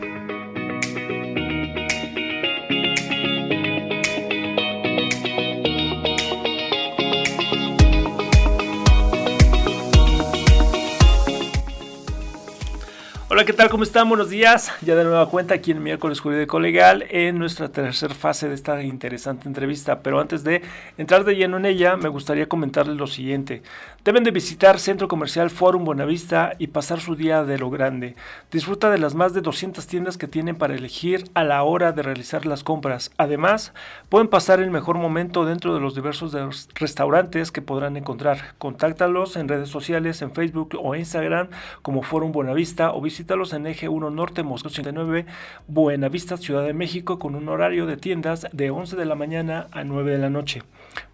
[13.37, 13.69] Hola, ¿qué tal?
[13.69, 14.09] ¿Cómo están?
[14.09, 14.71] Buenos días.
[14.81, 18.81] Ya de nueva cuenta aquí en Miércoles Jurídico Legal en nuestra tercera fase de esta
[18.81, 19.99] interesante entrevista.
[19.99, 20.63] Pero antes de
[20.97, 23.61] entrar de lleno en ella, me gustaría comentarles lo siguiente.
[24.03, 28.15] Deben de visitar Centro Comercial Forum Buenavista y pasar su día de lo grande.
[28.51, 32.01] Disfruta de las más de 200 tiendas que tienen para elegir a la hora de
[32.01, 33.11] realizar las compras.
[33.17, 33.71] Además,
[34.09, 36.35] pueden pasar el mejor momento dentro de los diversos
[36.73, 38.55] restaurantes que podrán encontrar.
[38.57, 41.49] Contáctalos en redes sociales, en Facebook o Instagram
[41.83, 45.25] como Forum Buenavista o en Eje 1 Norte, Moscú 89,
[45.67, 49.83] Buenavista, Ciudad de México, con un horario de tiendas de 11 de la mañana a
[49.83, 50.63] 9 de la noche.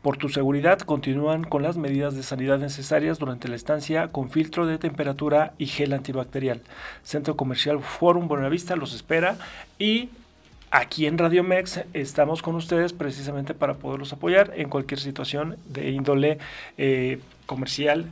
[0.04, 4.68] Por tu seguridad, continúan con las medidas de sanidad necesarias durante la estancia con filtro
[4.68, 6.62] de temperatura y gel antibacterial.
[7.02, 9.36] Centro Comercial Forum Buenavista los espera
[9.80, 10.10] y
[10.70, 15.90] aquí en Radio Mex estamos con ustedes precisamente para poderlos apoyar en cualquier situación de
[15.90, 16.38] índole
[16.78, 18.12] eh, comercial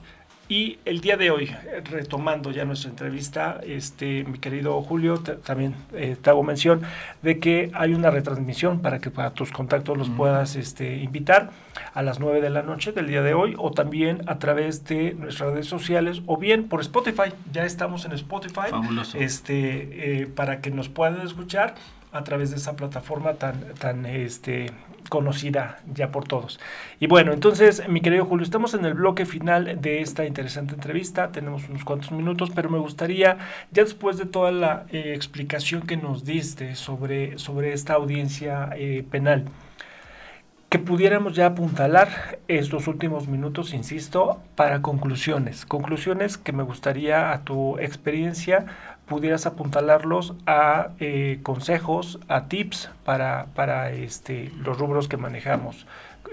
[0.51, 1.49] y el día de hoy,
[1.85, 6.81] retomando ya nuestra entrevista, este, mi querido Julio, también eh, te hago mención
[7.21, 11.51] de que hay una retransmisión para que para tus contactos los puedas este, invitar
[11.93, 15.13] a las 9 de la noche del día de hoy o también a través de
[15.13, 17.31] nuestras redes sociales o bien por Spotify.
[17.53, 18.71] Ya estamos en Spotify.
[18.71, 19.17] Fabuloso.
[19.19, 21.75] Este, eh, para que nos puedan escuchar
[22.11, 24.71] a través de esa plataforma tan, tan este,
[25.09, 26.59] conocida ya por todos.
[26.99, 31.31] Y bueno, entonces, mi querido Julio, estamos en el bloque final de esta interesante entrevista,
[31.31, 33.37] tenemos unos cuantos minutos, pero me gustaría,
[33.71, 39.03] ya después de toda la eh, explicación que nos diste sobre, sobre esta audiencia eh,
[39.09, 39.45] penal,
[40.71, 45.65] que pudiéramos ya apuntalar estos últimos minutos, insisto, para conclusiones.
[45.65, 48.67] Conclusiones que me gustaría a tu experiencia
[49.07, 55.85] pudieras apuntalarlos a eh, consejos, a tips para, para este, los rubros que manejamos.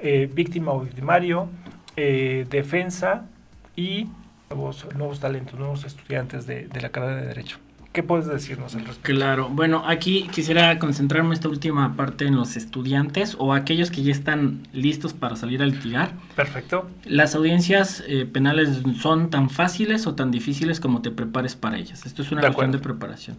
[0.03, 1.49] Eh, víctima o victimario,
[1.97, 3.27] eh, defensa
[3.75, 4.09] y
[4.51, 7.59] nuevos, nuevos talentos, nuevos estudiantes de, de la carrera de Derecho.
[7.93, 9.13] ¿Qué puedes decirnos al respecto?
[9.19, 14.13] Claro, bueno, aquí quisiera concentrarme esta última parte en los estudiantes o aquellos que ya
[14.13, 16.13] están listos para salir a litigar.
[16.37, 16.89] Perfecto.
[17.07, 22.05] Las audiencias eh, penales son tan fáciles o tan difíciles como te prepares para ellas.
[22.05, 22.79] Esto es una De cuestión acuerdo.
[22.79, 23.39] de preparación.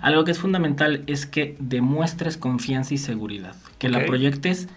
[0.00, 4.68] Algo que es fundamental es que demuestres confianza y seguridad, que la proyectes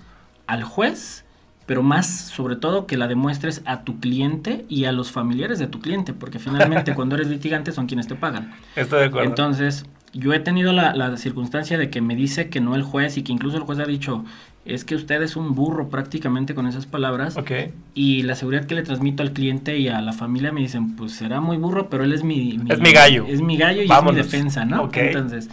[0.48, 1.24] al juez,
[1.66, 5.68] pero más sobre todo que la demuestres a tu cliente y a los familiares de
[5.68, 8.54] tu cliente, porque finalmente cuando eres litigante son quienes te pagan.
[8.76, 9.30] Estoy de acuerdo.
[9.30, 13.18] Entonces, yo he tenido la, la circunstancia de que me dice que no el juez
[13.18, 14.26] y que incluso el juez ha dicho,
[14.66, 17.38] es que usted es un burro prácticamente con esas palabras.
[17.38, 17.52] ok.
[17.94, 21.14] Y la seguridad que le transmito al cliente y a la familia me dicen, pues
[21.14, 22.60] será muy burro, pero él es mi...
[22.70, 23.26] Es mi gallo.
[23.28, 24.20] Es mi gallo y Vámonos.
[24.20, 24.84] es mi defensa, ¿no?
[24.84, 24.98] Ok.
[24.98, 25.50] Entonces,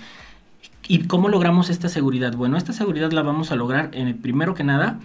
[0.87, 2.35] ¿y cómo logramos esta seguridad?
[2.35, 4.99] Bueno, esta seguridad la vamos a lograr, en el primero que nada,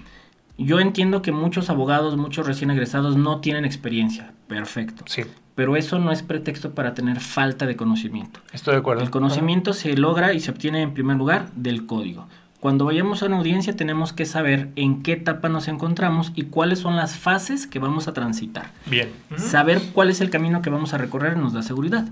[0.58, 4.34] yo entiendo que muchos abogados, muchos recién egresados no tienen experiencia.
[4.48, 5.04] Perfecto.
[5.08, 5.24] Sí,
[5.56, 8.40] Pero eso no es pretexto para tener falta de conocimiento.
[8.52, 9.04] estoy de acuerdo.
[9.04, 12.28] El conocimiento se logra y se obtiene en primer lugar del código.
[12.60, 16.80] Cuando vayamos a una audiencia tenemos que saber en qué etapa nos encontramos y cuáles
[16.80, 18.72] son las fases que vamos a transitar.
[18.86, 19.10] Bien.
[19.36, 22.08] Saber cuál es el camino que vamos a recorrer nos da seguridad.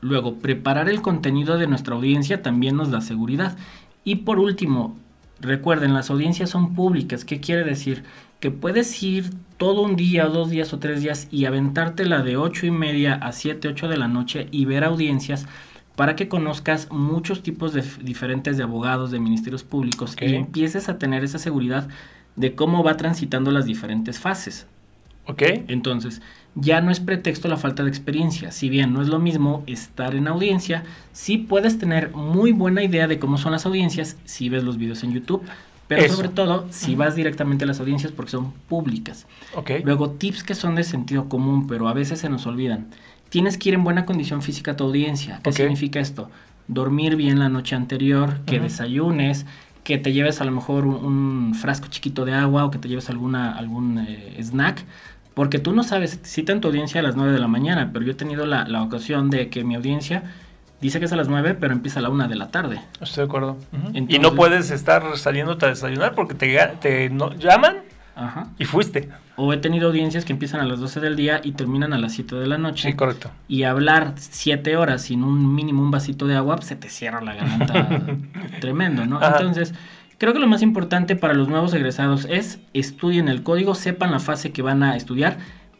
[0.00, 3.56] Luego, preparar el contenido de nuestra audiencia también nos da seguridad.
[4.04, 4.96] Y por último,
[5.40, 7.24] recuerden, las audiencias son públicas.
[7.24, 8.04] ¿Qué quiere decir?
[8.40, 12.36] Que puedes ir todo un día, o dos días o tres días y aventártela de
[12.36, 15.46] ocho y media a 7, 8 de la noche y ver audiencias
[15.96, 20.98] para que conozcas muchos tipos de diferentes de abogados, de ministerios públicos y empieces a
[20.98, 21.88] tener esa seguridad
[22.36, 24.66] de cómo va transitando las diferentes fases.
[25.26, 25.42] Ok.
[25.68, 26.20] Entonces,
[26.56, 28.50] ya no es pretexto la falta de experiencia.
[28.50, 33.06] Si bien no es lo mismo estar en audiencia, sí puedes tener muy buena idea
[33.06, 35.42] de cómo son las audiencias si ves los videos en YouTube,
[35.86, 36.16] pero Eso.
[36.16, 39.26] sobre todo si vas directamente a las audiencias porque son públicas.
[39.84, 42.86] Luego, tips que son de sentido común, pero a veces se nos olvidan.
[43.28, 45.40] Tienes que ir en buena condición física a tu audiencia.
[45.42, 46.30] ¿Qué significa esto?
[46.68, 49.44] Dormir bien la noche anterior, que desayunes,
[49.84, 52.88] que te lleves a lo mejor un, un frasco chiquito de agua o que te
[52.88, 54.84] lleves alguna, algún eh, snack.
[55.36, 58.12] Porque tú no sabes, citan tu audiencia a las 9 de la mañana, pero yo
[58.12, 60.22] he tenido la, la ocasión de que mi audiencia
[60.80, 62.80] dice que es a las 9, pero empieza a la 1 de la tarde.
[63.02, 63.58] Estoy de acuerdo.
[63.92, 67.76] Y Entonces- no puedes estar saliéndote a desayunar porque te, te no- llaman
[68.14, 68.46] Ajá.
[68.58, 69.10] y fuiste.
[69.38, 72.14] O he tenido audiencias que empiezan a las 12 del día y terminan a las
[72.14, 72.88] 7 de la noche.
[72.88, 73.30] Sí, correcto.
[73.46, 77.20] y hablar siete horas sin un mínimo un vasito de agua, pues, se te cierra
[77.20, 77.88] la garganta
[78.60, 79.18] tremendo, ¿no?
[79.18, 79.36] Ajá.
[79.36, 79.74] Entonces,
[80.18, 84.20] creo que lo más importante para los nuevos egresados es estudien el código, sepan la
[84.20, 85.38] fase que van a estudiar,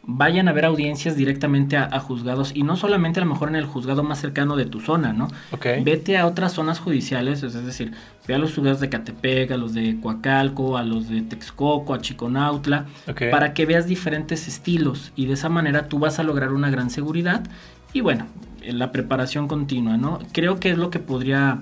[0.09, 3.57] vayan a ver audiencias directamente a, a juzgados y no solamente a lo mejor en
[3.57, 5.27] el juzgado más cercano de tu zona, ¿no?
[5.51, 5.65] Ok.
[5.83, 7.91] Vete a otras zonas judiciales, es decir,
[8.25, 11.99] ve a los juzgados de Catepec, a los de Coacalco, a los de Texcoco, a
[11.99, 12.85] Chiconautla,
[13.31, 16.89] para que veas diferentes estilos y de esa manera tú vas a lograr una gran
[16.89, 17.43] seguridad
[17.91, 18.27] y bueno,
[18.63, 20.19] la preparación continua, ¿no?
[20.31, 21.59] Creo que es lo que podría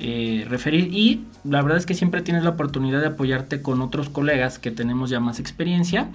[0.00, 4.08] eh, referir y la verdad es que siempre tienes la oportunidad de apoyarte con otros
[4.08, 6.08] colegas que tenemos ya más experiencia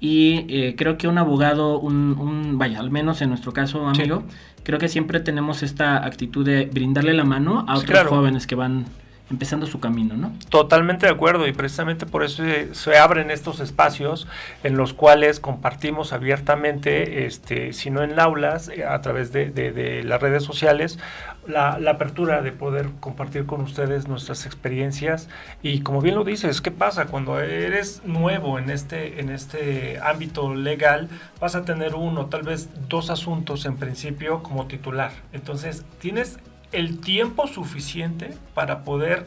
[0.00, 4.00] y eh, creo que un abogado, un, un- vaya, al menos en nuestro caso, Sí.
[4.02, 4.24] amigo,
[4.64, 8.10] creo que siempre tenemos esta actitud de brindarle la mano a otros claro.
[8.10, 8.84] jóvenes que van
[9.30, 10.32] empezando su camino, ¿no?
[10.50, 12.42] Totalmente de acuerdo y precisamente por eso
[12.72, 14.28] se, abren estos espacios
[14.62, 19.72] en los cuales compartimos abiertamente, este, si no en aulas, eh, a través de, de-
[19.72, 20.98] de las redes sociales,
[21.46, 25.28] la, la apertura de poder compartir con ustedes nuestras experiencias
[25.62, 27.06] y como bien lo dices, ¿qué pasa?
[27.06, 31.08] Cuando eres nuevo en este, en este ámbito legal,
[31.40, 35.10] vas a tener uno, tal vez dos asuntos en principio como titular.
[35.32, 36.38] Entonces, tienes
[36.72, 39.26] el tiempo suficiente para poder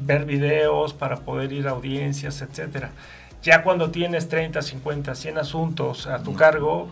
[0.00, 2.90] ver videos, para poder ir a audiencias, etcétera.
[3.42, 6.88] Ya cuando tienes 30, 50, 100 asuntos a tu cargo,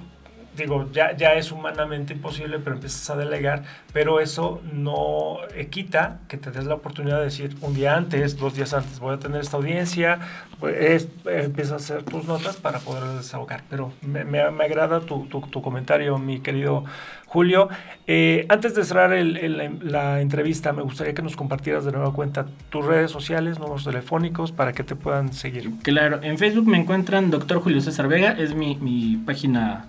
[0.56, 6.18] digo, ya, ya es humanamente imposible, pero empiezas a delegar, pero eso no eh, quita
[6.28, 9.18] que te des la oportunidad de decir un día antes, dos días antes, voy a
[9.18, 10.18] tener esta audiencia,
[10.60, 13.62] pues, es- empiezas a hacer tus notas para poder desahogar.
[13.70, 16.84] Pero me, me- agrada tu, tu- tu comentario, mi querido
[17.26, 17.68] Julio.
[18.06, 22.12] Eh, antes de cerrar el- el- la, entrevista, me gustaría que nos compartieras de nueva
[22.12, 25.70] cuenta tus redes sociales, números telefónicos, para que te puedan seguir.
[25.82, 27.60] Claro, en Facebook me encuentran Dr.
[27.60, 29.86] Julio César Vega, es mi, mi página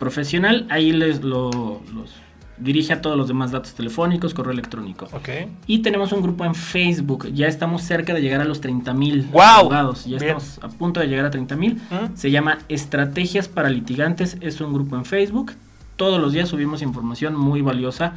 [0.00, 2.10] profesional, ahí les lo, los
[2.58, 5.06] dirige a todos los demás datos telefónicos, correo electrónico.
[5.12, 5.28] ¿Ok?
[5.66, 9.28] Y tenemos un grupo en Facebook, ya estamos cerca de llegar a los 30 mil
[9.30, 9.60] ¡Guau!
[9.60, 10.36] abogados, ya Bien.
[10.36, 11.74] estamos a punto de llegar a 30 mil.
[11.76, 12.14] ¿Mm?
[12.16, 15.52] Se llama Estrategias para Litigantes, es un grupo en Facebook.
[15.96, 18.14] Todos los días subimos información muy valiosa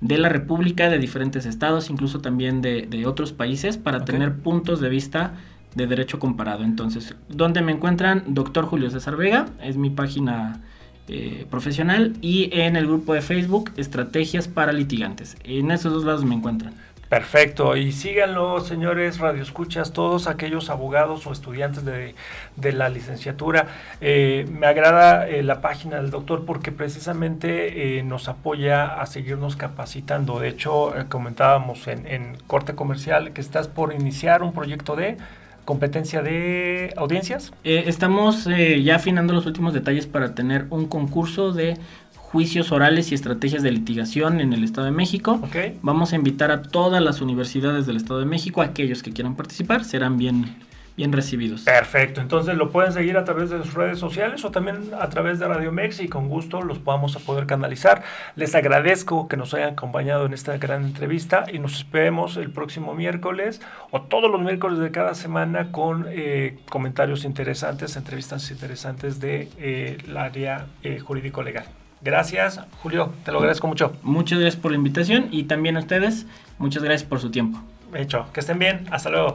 [0.00, 4.80] de la República, de diferentes estados, incluso también de, de otros países, para tener puntos
[4.80, 5.34] de vista
[5.74, 6.62] de derecho comparado.
[6.62, 8.22] Entonces, ¿dónde me encuentran?
[8.28, 10.62] Doctor Julio César Vega, es mi página
[11.08, 15.36] eh, profesional y en el grupo de Facebook Estrategias para Litigantes.
[15.44, 16.74] En esos dos lados me encuentran.
[17.10, 23.68] Perfecto, y síganlo, señores radioescuchas, todos aquellos abogados o estudiantes de, la licenciatura.
[24.00, 30.40] Eh, me agrada eh, la página del doctor porque precisamente nos apoya a seguirnos capacitando.
[30.40, 35.18] De hecho, comentábamos en, en corte comercial que estás por iniciar un proyecto de
[35.64, 37.52] competencia de audiencias?
[37.64, 41.78] Eh, estamos eh, ya afinando los últimos detalles para tener un concurso de
[42.16, 45.40] juicios orales y estrategias de litigación en el Estado de México.
[45.82, 49.84] Vamos a invitar a todas las universidades del Estado de México, aquellos que quieran participar,
[49.84, 50.56] serán bien
[50.96, 51.62] bien recibidos.
[51.62, 55.38] Perfecto, entonces lo pueden seguir a través de sus redes sociales o también a través
[55.38, 58.02] de Radio Mex y con gusto los podamos a poder canalizar.
[58.36, 62.94] Les agradezco que nos hayan acompañado en esta gran entrevista y nos esperemos el próximo
[62.94, 69.48] miércoles o todos los miércoles de cada semana con eh, comentarios interesantes, entrevistas interesantes de
[69.58, 71.64] eh, área eh, jurídico legal.
[72.02, 73.96] Gracias, Julio, te lo agradezco mucho.
[74.02, 76.26] Muchas gracias por la invitación y también a ustedes,
[76.58, 77.60] muchas gracias por su tiempo.
[77.94, 79.34] Hecho, que estén bien, hasta luego.